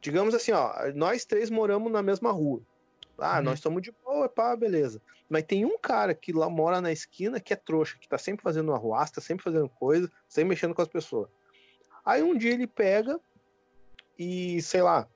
digamos 0.06 0.36
assim, 0.36 0.52
ó, 0.52 0.72
nós 0.94 1.26
três 1.26 1.50
moramos 1.50 1.92
na 1.92 2.04
mesma 2.04 2.32
rua. 2.32 2.62
Ah, 3.18 3.38
uhum. 3.38 3.44
nós 3.44 3.60
estamos 3.60 3.82
de 3.82 3.92
boa, 3.92 4.28
pá, 4.28 4.56
beleza. 4.56 5.02
Mas 5.30 5.44
tem 5.44 5.66
um 5.66 5.78
cara 5.78 6.14
que 6.14 6.34
lá 6.34 6.50
mora 6.50 6.82
na 6.82 6.92
esquina 6.92 7.40
que 7.40 7.54
é 7.54 7.56
trouxa, 7.56 7.98
que 8.00 8.08
tá 8.08 8.18
sempre 8.18 8.44
fazendo 8.44 8.74
arruasta, 8.74 9.22
sempre 9.22 9.44
fazendo 9.44 9.70
coisa, 9.70 10.12
sempre 10.28 10.50
mexendo 10.50 10.76
com 10.76 10.82
as 10.82 10.88
pessoas. 10.88 11.30
Aí 12.06 12.22
um 12.22 12.38
dia 12.38 12.52
ele 12.52 12.68
pega 12.68 13.20
e, 14.18 14.62
sei 14.62 14.82
lá, 14.82 15.08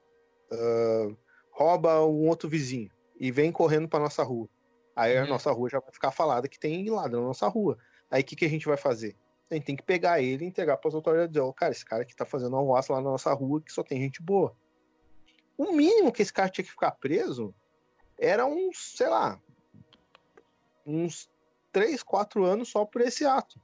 uh, 0.51 1.15
rouba 1.51 2.03
um 2.05 2.27
outro 2.27 2.49
vizinho 2.49 2.89
e 3.19 3.31
vem 3.31 3.51
correndo 3.51 3.87
pra 3.87 3.99
nossa 3.99 4.23
rua. 4.23 4.49
Aí 4.95 5.17
uhum. 5.17 5.23
a 5.23 5.27
nossa 5.27 5.51
rua 5.51 5.69
já 5.69 5.79
vai 5.79 5.91
ficar 5.91 6.11
falada 6.11 6.47
que 6.47 6.59
tem 6.59 6.89
ladrão 6.89 7.21
na 7.21 7.27
nossa 7.27 7.47
rua. 7.47 7.77
Aí 8.09 8.21
o 8.21 8.25
que, 8.25 8.35
que 8.35 8.45
a 8.45 8.49
gente 8.49 8.65
vai 8.65 8.77
fazer? 8.77 9.15
A 9.51 9.55
gente 9.55 9.65
tem 9.65 9.75
que 9.75 9.83
pegar 9.83 10.21
ele 10.21 10.45
e 10.45 10.47
entregar 10.47 10.77
para 10.77 10.89
as 10.89 10.95
autoridades. 10.95 11.41
Oh, 11.41 11.53
cara, 11.53 11.71
esse 11.71 11.85
cara 11.85 12.03
aqui 12.03 12.15
tá 12.15 12.25
fazendo 12.25 12.55
arruasta 12.55 12.93
lá 12.93 13.01
na 13.01 13.09
nossa 13.09 13.33
rua 13.33 13.61
que 13.61 13.71
só 13.71 13.83
tem 13.83 13.99
gente 13.99 14.21
boa. 14.21 14.55
O 15.57 15.73
mínimo 15.73 16.11
que 16.11 16.21
esse 16.21 16.31
cara 16.31 16.49
tinha 16.49 16.63
que 16.63 16.71
ficar 16.71 16.91
preso 16.91 17.53
era 18.19 18.45
uns, 18.45 18.95
sei 18.97 19.07
lá, 19.07 19.39
uns 20.85 21.29
3, 21.71 22.03
4 22.03 22.43
anos 22.43 22.69
só 22.69 22.85
por 22.85 23.01
esse 23.01 23.25
ato. 23.25 23.59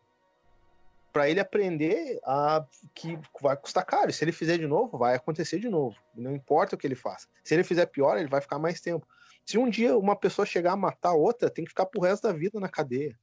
Para 1.12 1.30
ele 1.30 1.40
aprender 1.40 2.20
a 2.26 2.66
que 2.94 3.18
vai 3.42 3.56
custar 3.56 3.86
caro. 3.86 4.12
Se 4.12 4.24
ele 4.24 4.34
fizer 4.34 4.58
de 4.58 4.68
novo, 4.68 4.98
vai 4.98 5.16
acontecer 5.16 5.60
de 5.60 5.70
novo. 5.70 5.96
Não 6.14 6.36
importa 6.36 6.76
o 6.76 6.78
que 6.78 6.86
ele 6.86 6.96
faça. 6.96 7.28
Se 7.44 7.54
ele 7.54 7.64
fizer 7.64 7.86
pior, 7.86 8.18
ele 8.18 8.28
vai 8.28 8.42
ficar 8.42 8.60
mais 8.60 8.82
tempo. 8.82 9.08
Se 9.46 9.58
um 9.58 9.70
dia 9.70 9.98
uma 9.98 10.16
pessoa 10.16 10.46
chegar 10.46 10.74
a 10.74 10.78
matar 10.78 11.14
outra, 11.14 11.50
tem 11.50 11.64
que 11.64 11.70
ficar 11.70 11.86
pro 11.86 12.02
resto 12.02 12.24
da 12.24 12.34
vida 12.34 12.60
na 12.60 12.68
cadeia. 12.68 13.18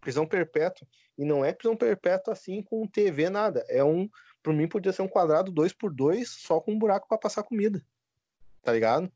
Prisão 0.00 0.26
perpétua. 0.26 0.86
E 1.16 1.24
não 1.24 1.44
é 1.44 1.52
prisão 1.52 1.76
perpétua 1.76 2.32
assim 2.32 2.62
com 2.62 2.86
TV, 2.86 3.30
nada. 3.30 3.64
É 3.68 3.82
um. 3.82 4.08
Por 4.42 4.52
mim, 4.52 4.68
podia 4.68 4.92
ser 4.92 5.02
um 5.02 5.08
quadrado 5.08 5.50
2 5.50 5.72
por 5.72 5.92
2 5.92 6.28
só 6.28 6.60
com 6.60 6.72
um 6.72 6.78
buraco 6.78 7.08
para 7.08 7.18
passar 7.18 7.42
comida. 7.42 7.82
Tá 8.62 8.72
ligado? 8.72 9.10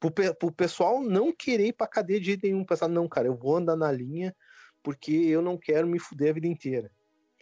Pro, 0.00 0.12
pro 0.12 0.52
pessoal 0.52 1.00
não 1.00 1.32
querer 1.32 1.68
ir 1.68 1.72
pra 1.72 1.86
cadeia 1.86 2.20
de 2.20 2.26
jeito 2.26 2.44
nenhum. 2.44 2.64
Pensar, 2.64 2.88
não, 2.88 3.08
cara, 3.08 3.26
eu 3.26 3.36
vou 3.36 3.56
andar 3.56 3.76
na 3.76 3.90
linha 3.90 4.34
porque 4.82 5.12
eu 5.12 5.42
não 5.42 5.56
quero 5.56 5.86
me 5.86 5.98
fuder 5.98 6.30
a 6.30 6.34
vida 6.34 6.46
inteira. 6.46 6.90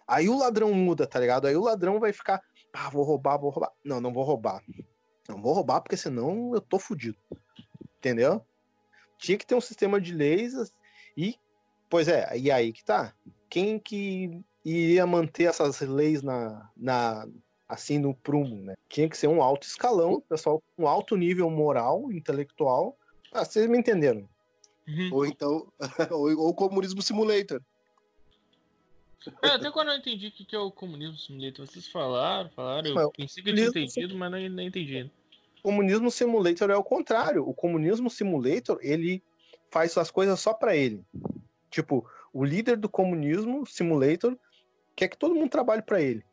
Aí 0.09 0.29
o 0.29 0.39
ladrão 0.39 0.73
muda, 0.73 1.07
tá 1.07 1.19
ligado? 1.19 1.47
Aí 1.47 1.57
o 1.57 1.65
ladrão 1.65 1.99
vai 1.99 2.13
ficar, 2.13 2.41
ah, 2.73 2.89
vou 2.91 3.05
roubar, 3.05 3.39
vou 3.39 3.51
roubar. 3.51 3.73
Não, 3.85 4.01
não 4.01 4.13
vou 4.13 4.25
roubar. 4.25 4.63
Não 5.29 5.43
vou 5.43 5.53
roubar 5.53 5.81
porque 5.81 5.97
senão 5.97 6.55
eu 6.55 6.61
tô 6.61 6.79
fudido. 6.79 7.19
Entendeu? 7.99 8.45
Tinha 9.19 9.37
que 9.37 9.47
ter 9.47 9.55
um 9.55 9.61
sistema 9.61 10.01
de 10.01 10.15
leis 10.15 10.55
e, 11.17 11.35
pois 11.91 12.07
é, 12.09 12.37
e 12.39 12.51
aí 12.51 12.73
que 12.73 12.85
tá. 12.85 13.15
Quem 13.51 13.79
que 13.79 14.41
iria 14.65 15.07
manter 15.07 15.45
essas 15.45 15.81
leis 15.81 16.23
na, 16.23 16.71
na 16.77 17.27
assim 17.69 17.99
no 17.99 18.15
prumo, 18.15 18.63
né? 18.63 18.75
Tinha 18.89 19.09
que 19.09 19.17
ser 19.17 19.29
um 19.29 19.43
alto 19.43 19.67
escalão, 19.67 20.21
pessoal 20.21 20.63
um 20.79 20.87
alto 20.87 21.17
nível 21.17 21.51
moral, 21.51 22.11
intelectual. 22.13 22.97
Ah, 23.33 23.45
vocês 23.45 23.69
me 23.69 23.79
entenderam. 23.79 24.29
Uhum. 24.89 25.11
Ou 25.13 25.27
então, 25.27 25.67
ou, 26.11 26.39
ou 26.39 26.55
comunismo 26.55 27.03
simulator. 27.03 27.61
É, 29.43 29.49
até 29.49 29.71
quando 29.73 29.91
eu 29.91 29.97
entendi 29.97 30.29
o 30.29 30.31
que 30.31 30.55
é 30.55 30.59
o 30.59 30.71
comunismo 30.71 31.17
simulator, 31.17 31.67
vocês 31.67 31.89
falaram, 31.89 32.49
falaram, 32.51 32.97
eu 32.97 33.11
pensei 33.11 33.43
que 33.43 33.51
eu 33.51 33.55
tinha 33.55 33.67
entendido, 33.67 34.17
mas 34.17 34.31
não, 34.31 34.49
não 34.49 34.63
entendi. 34.63 35.11
O 35.59 35.63
comunismo 35.63 36.11
simulator 36.11 36.71
é 36.71 36.77
o 36.77 36.85
contrário. 36.85 37.49
O 37.49 37.53
comunismo 37.53 38.09
simulator, 38.09 38.79
ele 38.81 39.21
faz 39.69 39.97
as 39.99 40.13
coisas 40.13 40.39
só 40.39 40.55
para 40.55 40.77
ele. 40.77 41.05
Tipo, 41.71 42.09
o 42.33 42.45
líder 42.45 42.77
do 42.77 42.89
comunismo 42.89 43.67
simulator 43.67 44.39
quer 44.95 45.09
que 45.09 45.19
todo 45.19 45.35
mundo 45.35 45.51
trabalhe 45.51 45.83
para 45.83 46.01
ele. 46.01 46.25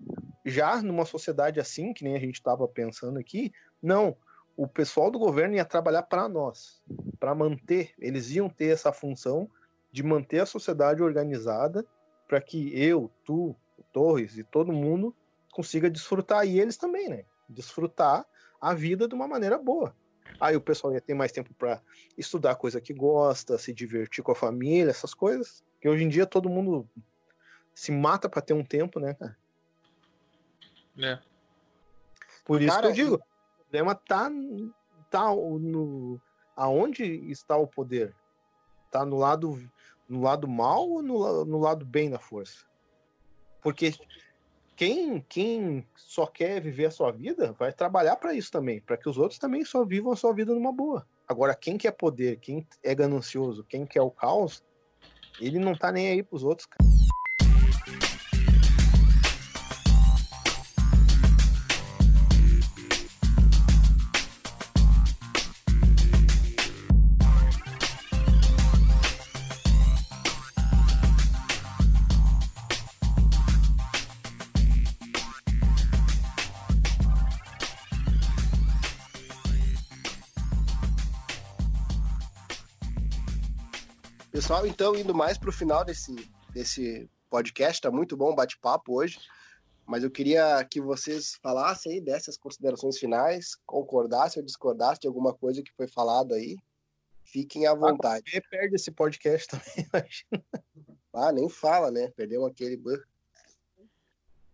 Já 0.45 0.81
numa 0.81 1.05
sociedade 1.05 1.59
assim, 1.59 1.93
que 1.93 2.03
nem 2.03 2.15
a 2.15 2.19
gente 2.19 2.35
estava 2.35 2.67
pensando 2.67 3.19
aqui, 3.19 3.51
não. 3.81 4.15
O 4.55 4.67
pessoal 4.67 5.09
do 5.09 5.17
governo 5.17 5.55
ia 5.55 5.65
trabalhar 5.65 6.03
para 6.03 6.29
nós, 6.29 6.81
para 7.19 7.33
manter. 7.33 7.91
Eles 7.97 8.29
iam 8.31 8.49
ter 8.49 8.67
essa 8.67 8.91
função 8.91 9.49
de 9.91 10.03
manter 10.03 10.39
a 10.39 10.45
sociedade 10.45 11.01
organizada 11.01 11.85
para 12.27 12.41
que 12.41 12.71
eu, 12.79 13.11
tu, 13.23 13.55
o 13.77 13.83
Torres 13.91 14.37
e 14.37 14.43
todo 14.43 14.71
mundo 14.71 15.15
consiga 15.51 15.89
desfrutar 15.89 16.45
e 16.47 16.59
eles 16.59 16.77
também, 16.77 17.09
né? 17.09 17.25
Desfrutar 17.47 18.25
a 18.59 18.73
vida 18.73 19.07
de 19.07 19.13
uma 19.13 19.27
maneira 19.27 19.57
boa. 19.57 19.95
Aí 20.39 20.55
o 20.55 20.61
pessoal 20.61 20.93
ia 20.93 21.01
ter 21.01 21.13
mais 21.13 21.31
tempo 21.31 21.53
para 21.53 21.81
estudar 22.17 22.55
coisa 22.55 22.81
que 22.81 22.93
gosta, 22.93 23.57
se 23.57 23.73
divertir 23.73 24.23
com 24.23 24.31
a 24.31 24.35
família, 24.35 24.89
essas 24.89 25.13
coisas. 25.13 25.63
Que 25.79 25.87
hoje 25.87 26.03
em 26.03 26.09
dia 26.09 26.25
todo 26.25 26.49
mundo 26.49 26.87
se 27.73 27.91
mata 27.91 28.29
para 28.29 28.41
ter 28.41 28.53
um 28.53 28.63
tempo, 28.63 28.99
né, 28.99 29.13
cara? 29.13 29.37
É. 30.97 31.19
Por 32.45 32.61
isso 32.61 32.75
cara, 32.75 32.91
que 32.91 33.01
eu 33.01 33.05
digo, 33.05 33.15
o 33.15 33.63
problema 33.63 33.95
tá, 33.95 34.29
tá 35.09 35.29
no 35.33 36.19
aonde 36.55 37.03
está 37.31 37.57
o 37.57 37.67
poder? 37.67 38.15
Tá 38.91 39.05
no 39.05 39.17
lado 39.17 39.57
no 40.07 40.21
lado 40.21 40.47
mal 40.47 40.87
ou 40.87 41.01
no, 41.01 41.45
no 41.45 41.59
lado 41.59 41.85
bem 41.85 42.09
da 42.09 42.19
força? 42.19 42.65
Porque 43.61 43.93
quem, 44.75 45.21
quem 45.21 45.87
só 45.95 46.25
quer 46.25 46.61
viver 46.61 46.85
a 46.85 46.91
sua 46.91 47.11
vida 47.11 47.53
vai 47.53 47.71
trabalhar 47.71 48.17
para 48.17 48.33
isso 48.33 48.51
também, 48.51 48.81
para 48.81 48.97
que 48.97 49.09
os 49.09 49.17
outros 49.17 49.39
também 49.39 49.63
só 49.63 49.85
vivam 49.85 50.11
a 50.11 50.15
sua 50.15 50.33
vida 50.33 50.53
numa 50.53 50.71
boa. 50.71 51.07
Agora, 51.27 51.55
quem 51.55 51.77
quer 51.77 51.91
poder, 51.91 52.39
quem 52.39 52.67
é 52.83 52.93
ganancioso, 52.93 53.63
quem 53.63 53.85
quer 53.85 54.01
o 54.01 54.11
caos, 54.11 54.63
ele 55.39 55.57
não 55.57 55.73
tá 55.73 55.91
nem 55.91 56.09
aí 56.09 56.21
pros 56.21 56.43
outros, 56.43 56.65
cara. 56.65 56.92
Pessoal, 84.53 84.67
então, 84.67 84.95
indo 84.95 85.15
mais 85.15 85.35
para 85.35 85.49
o 85.49 85.51
final 85.51 85.83
desse, 85.83 86.13
desse 86.51 87.09
podcast, 87.27 87.81
tá 87.81 87.89
muito 87.89 88.15
bom 88.15 88.29
o 88.29 88.35
bate-papo 88.35 88.93
hoje, 88.99 89.17
mas 89.83 90.03
eu 90.03 90.11
queria 90.11 90.63
que 90.63 90.79
vocês 90.79 91.39
falassem 91.41 91.93
aí 91.93 91.99
dessas 91.99 92.37
considerações 92.37 92.99
finais, 92.99 93.57
concordassem 93.65 94.39
ou 94.39 94.45
discordassem 94.45 94.99
de 95.01 95.07
alguma 95.07 95.33
coisa 95.33 95.63
que 95.63 95.73
foi 95.75 95.87
falado 95.87 96.35
aí. 96.35 96.55
Fiquem 97.23 97.65
à 97.65 97.73
vontade. 97.73 98.25
Ah, 98.37 98.41
perde 98.47 98.75
esse 98.75 98.91
podcast 98.91 99.47
também, 99.47 99.65
imagina. 99.91 100.45
Ah, 101.11 101.31
nem 101.31 101.49
fala, 101.49 101.89
né? 101.89 102.11
Perdeu 102.15 102.45
aquele. 102.45 102.79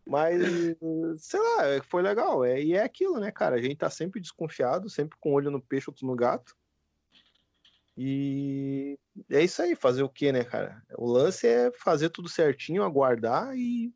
Mas, 0.08 0.42
sei 1.18 1.42
lá, 1.42 1.84
foi 1.90 2.02
legal. 2.02 2.46
É, 2.46 2.62
e 2.62 2.74
é 2.74 2.84
aquilo, 2.86 3.20
né, 3.20 3.34
cara? 3.34 3.58
A 3.58 3.62
gente 3.62 3.76
tá 3.76 3.90
sempre 3.90 4.22
desconfiado, 4.22 4.90
sempre 4.90 5.18
com 5.20 5.32
um 5.32 5.34
olho 5.34 5.52
no 5.52 5.62
peixe, 5.62 5.90
outro 5.90 6.08
no 6.08 6.16
gato. 6.16 6.56
E 8.02 8.98
é 9.30 9.44
isso 9.44 9.62
aí, 9.62 9.76
fazer 9.76 10.04
o 10.04 10.10
que, 10.10 10.32
né, 10.32 10.46
cara? 10.46 10.82
O 10.98 11.06
lance 11.06 11.46
é 11.46 11.70
fazer 11.74 12.10
tudo 12.10 12.30
certinho, 12.30 12.82
aguardar 12.82 13.54
e 13.58 13.94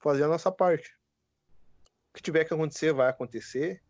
fazer 0.00 0.24
a 0.24 0.28
nossa 0.28 0.52
parte. 0.52 0.94
O 2.10 2.16
que 2.18 2.22
tiver 2.22 2.44
que 2.44 2.52
acontecer, 2.52 2.92
vai 2.92 3.08
acontecer. 3.08 3.82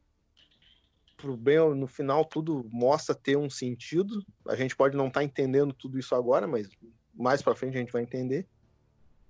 Pro 1.16 1.36
bem, 1.36 1.58
no 1.74 1.88
final, 1.88 2.24
tudo 2.24 2.68
mostra 2.70 3.16
ter 3.16 3.36
um 3.36 3.50
sentido. 3.50 4.24
A 4.46 4.54
gente 4.54 4.76
pode 4.76 4.96
não 4.96 5.08
estar 5.08 5.18
tá 5.18 5.24
entendendo 5.24 5.74
tudo 5.74 5.98
isso 5.98 6.14
agora, 6.14 6.46
mas 6.46 6.68
mais 7.12 7.42
pra 7.42 7.56
frente 7.56 7.76
a 7.76 7.80
gente 7.80 7.92
vai 7.92 8.02
entender. 8.02 8.46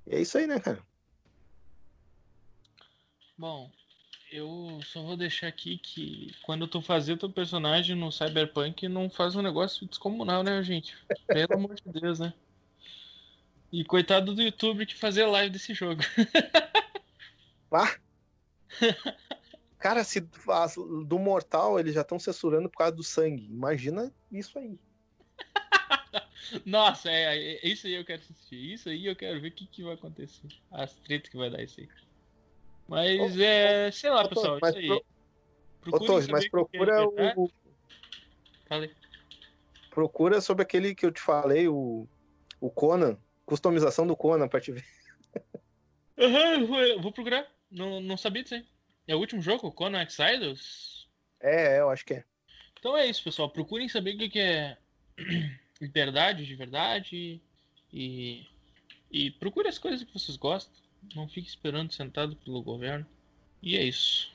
E 0.07 0.15
é 0.15 0.21
isso 0.21 0.37
aí, 0.37 0.47
né, 0.47 0.61
cara? 0.61 0.87
Bom, 3.39 3.71
eu 4.31 4.81
só 4.85 5.03
vou 5.03 5.17
deixar 5.17 5.49
aqui 5.49 5.79
que 5.79 6.35
quando 6.43 6.67
tu 6.67 6.83
fazer 6.83 7.17
teu 7.17 7.31
personagem 7.31 7.97
no 7.97 8.13
Cyberpunk, 8.13 8.89
não 8.89 9.09
faz 9.09 9.35
um 9.35 9.43
negócio 9.43 9.87
descomunal, 9.87 10.43
né, 10.43 10.63
gente? 10.63 10.97
Pelo 11.27 11.55
amor 11.55 11.75
de 11.75 12.01
Deus, 12.01 12.19
né? 12.19 12.33
E 13.73 13.85
coitado 13.85 14.35
do 14.35 14.43
YouTube 14.43 14.87
que 14.87 14.95
fazer 14.95 15.27
live 15.27 15.51
desse 15.51 15.75
jogo. 15.75 16.03
Ah. 17.71 17.99
Cara, 19.79 20.03
se 20.03 20.21
do 21.07 21.19
Mortal 21.19 21.79
eles 21.79 21.93
já 21.93 22.01
estão 22.01 22.19
censurando 22.19 22.71
por 22.71 22.79
causa 22.79 22.97
do 22.97 23.03
sangue. 23.03 23.45
Imagina 23.45 24.11
isso 24.33 24.59
aí. 24.59 24.79
Nossa, 26.65 27.11
é, 27.11 27.37
é, 27.37 27.69
isso 27.69 27.87
aí 27.87 27.93
eu 27.93 28.07
quero 28.07 28.23
assistir. 28.23 28.73
Isso 28.73 28.89
aí 28.89 29.05
eu 29.05 29.15
quero 29.15 29.39
ver 29.39 29.49
o 29.49 29.53
que, 29.53 29.67
que 29.67 29.83
vai 29.83 29.93
acontecer. 29.93 30.49
As 30.71 30.95
tretas 30.95 31.31
que 31.31 31.37
vai 31.37 31.51
dar 31.51 31.63
isso 31.63 31.79
aí. 31.79 31.89
Mas 32.89 33.37
ô, 33.37 33.41
é. 33.41 33.91
Sei 33.93 34.11
lá, 34.11 34.23
ô, 34.23 34.29
pessoal, 34.29 34.59
mas 34.61 34.75
isso 34.75 34.93
aí. 34.93 35.03
Pro... 35.83 36.01
Torres, 36.01 36.27
mas 36.29 36.49
procura 36.49 37.03
é 37.17 37.35
o. 37.37 37.51
Falei. 38.67 38.91
Procura 39.91 40.41
sobre 40.41 40.63
aquele 40.63 40.95
que 40.95 41.05
eu 41.05 41.13
te 41.13 41.21
falei, 41.21 41.69
o, 41.69 42.07
o 42.61 42.71
Conan. 42.71 43.19
Customização 43.45 44.07
do 44.07 44.17
Conan 44.17 44.49
pra 44.49 44.61
te 44.61 44.73
ver. 44.73 44.85
Uhum, 46.19 47.01
vou 47.01 47.13
procurar. 47.13 47.47
Não, 47.71 48.01
não 48.01 48.17
sabia 48.17 48.43
disso 48.43 48.57
aí. 48.57 48.67
É 49.07 49.15
o 49.15 49.21
último 49.21 49.41
jogo, 49.41 49.71
Conan 49.71 50.03
Exiles? 50.03 51.07
É, 51.41 51.77
é, 51.77 51.81
eu 51.81 51.91
acho 51.91 52.05
que 52.05 52.15
é. 52.15 52.25
Então 52.77 52.97
é 52.97 53.07
isso, 53.07 53.23
pessoal. 53.23 53.49
Procurem 53.49 53.89
saber 53.89 54.17
o 54.17 54.19
que 54.29 54.41
é 54.41 54.77
liberdade 55.81 56.45
de 56.45 56.55
verdade 56.57 57.41
e, 57.93 58.47
e 59.13 59.31
procure 59.33 59.69
as 59.69 59.79
coisas 59.79 60.03
que 60.03 60.13
vocês 60.13 60.37
gostam. 60.37 60.75
Não 61.15 61.29
fique 61.29 61.49
esperando 61.49 61.93
sentado 61.93 62.37
pelo 62.37 62.63
governo. 62.63 63.07
E 63.63 63.77
é 63.77 63.83
isso. 63.83 64.31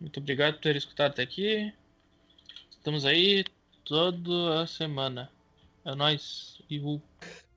Muito 0.00 0.20
obrigado 0.20 0.54
por 0.54 0.62
ter 0.62 0.76
escutado 0.76 1.12
até 1.12 1.22
aqui. 1.22 1.72
Estamos 2.70 3.04
aí 3.04 3.44
toda 3.84 4.62
a 4.62 4.66
semana. 4.66 5.30
É 5.84 5.94
nóis. 5.94 6.60
Ihu. 6.68 7.00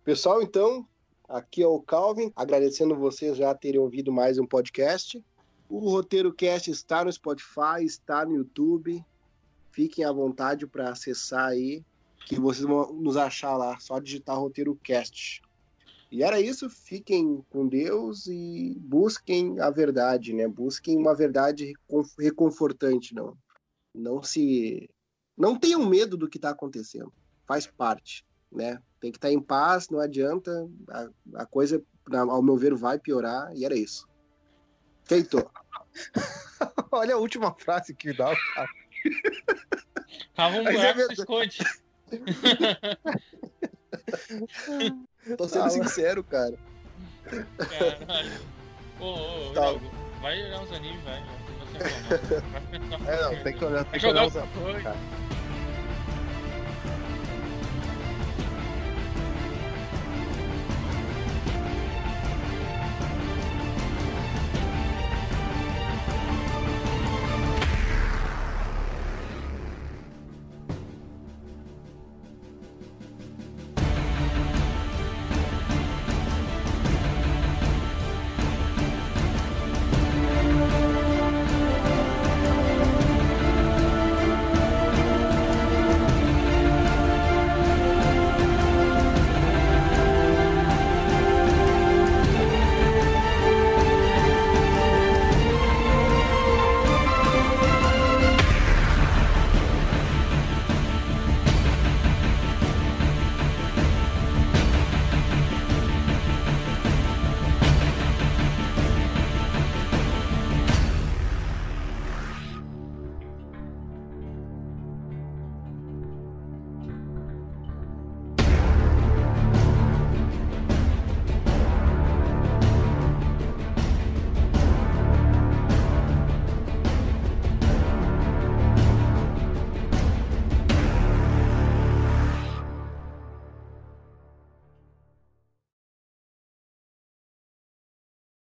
Pessoal, 0.03 0.41
então, 0.41 0.87
aqui 1.27 1.61
é 1.61 1.67
o 1.67 1.81
Calvin, 1.81 2.31
agradecendo 2.35 2.95
vocês 2.95 3.37
já 3.37 3.53
terem 3.53 3.79
ouvido 3.79 4.11
mais 4.11 4.37
um 4.37 4.45
podcast. 4.45 5.23
O 5.69 5.89
Roteiro 5.89 6.33
Cast 6.33 6.71
está 6.71 7.03
no 7.03 7.11
Spotify, 7.11 7.83
está 7.83 8.25
no 8.25 8.35
YouTube. 8.35 9.03
Fiquem 9.71 10.03
à 10.03 10.11
vontade 10.11 10.65
para 10.65 10.89
acessar 10.89 11.49
aí, 11.49 11.83
que 12.25 12.39
vocês 12.39 12.65
vão 12.65 12.91
nos 12.93 13.17
achar 13.17 13.55
lá. 13.55 13.79
Só 13.79 13.99
digitar 13.99 14.39
Roteiro 14.39 14.75
Cast. 14.83 15.41
E 16.11 16.23
era 16.23 16.41
isso, 16.41 16.69
fiquem 16.69 17.45
com 17.49 17.67
Deus 17.67 18.25
e 18.25 18.75
busquem 18.79 19.59
a 19.59 19.69
verdade, 19.69 20.33
né? 20.33 20.47
Busquem 20.47 20.97
uma 20.97 21.13
verdade 21.13 21.73
reconfortante, 22.17 23.13
não. 23.13 23.37
Não 23.93 24.23
se 24.23 24.89
não 25.37 25.57
tenham 25.57 25.85
medo 25.85 26.17
do 26.17 26.27
que 26.27 26.37
está 26.37 26.49
acontecendo. 26.49 27.13
faz 27.47 27.65
parte, 27.65 28.25
né? 28.51 28.81
Tem 28.99 29.11
que 29.11 29.17
estar 29.17 29.29
tá 29.29 29.33
em 29.33 29.39
paz, 29.39 29.89
não 29.89 29.99
adianta, 29.99 30.51
a, 30.89 31.09
a 31.35 31.45
coisa, 31.45 31.81
ao 32.11 32.43
meu 32.43 32.57
ver, 32.57 32.75
vai 32.75 32.99
piorar, 32.99 33.55
e 33.55 33.63
era 33.63 33.75
isso. 33.75 34.07
Feito. 35.05 35.49
Olha 36.91 37.15
a 37.15 37.17
última 37.17 37.53
frase 37.53 37.95
que 37.95 38.15
dá, 38.15 38.35
cara. 38.53 38.69
Cava 40.35 40.57
um 40.57 40.63
buraco, 40.63 40.99
é 40.99 41.13
esconde. 41.13 41.59
Tô 45.37 45.47
sendo 45.47 45.65
ah, 45.65 45.69
sincero, 45.69 46.23
cara. 46.23 46.53
Caralho. 47.25 48.31
Ô, 48.99 49.05
ô, 49.05 49.49
ô, 49.49 49.53
tá. 49.53 49.61
vai 50.21 50.43
olhar 50.43 50.61
uns 50.61 50.71
animes, 50.71 51.03
vai. 51.03 51.23
Não 52.79 52.97
é, 53.07 53.21
não, 53.21 53.43
tem 53.43 53.53
que 53.53 53.65
olhar, 53.65 53.85
tem 53.85 53.99
que 53.99 54.07
olhar 54.07 54.25
os 54.25 54.35
animes, 54.35 54.83
cara. 54.83 54.97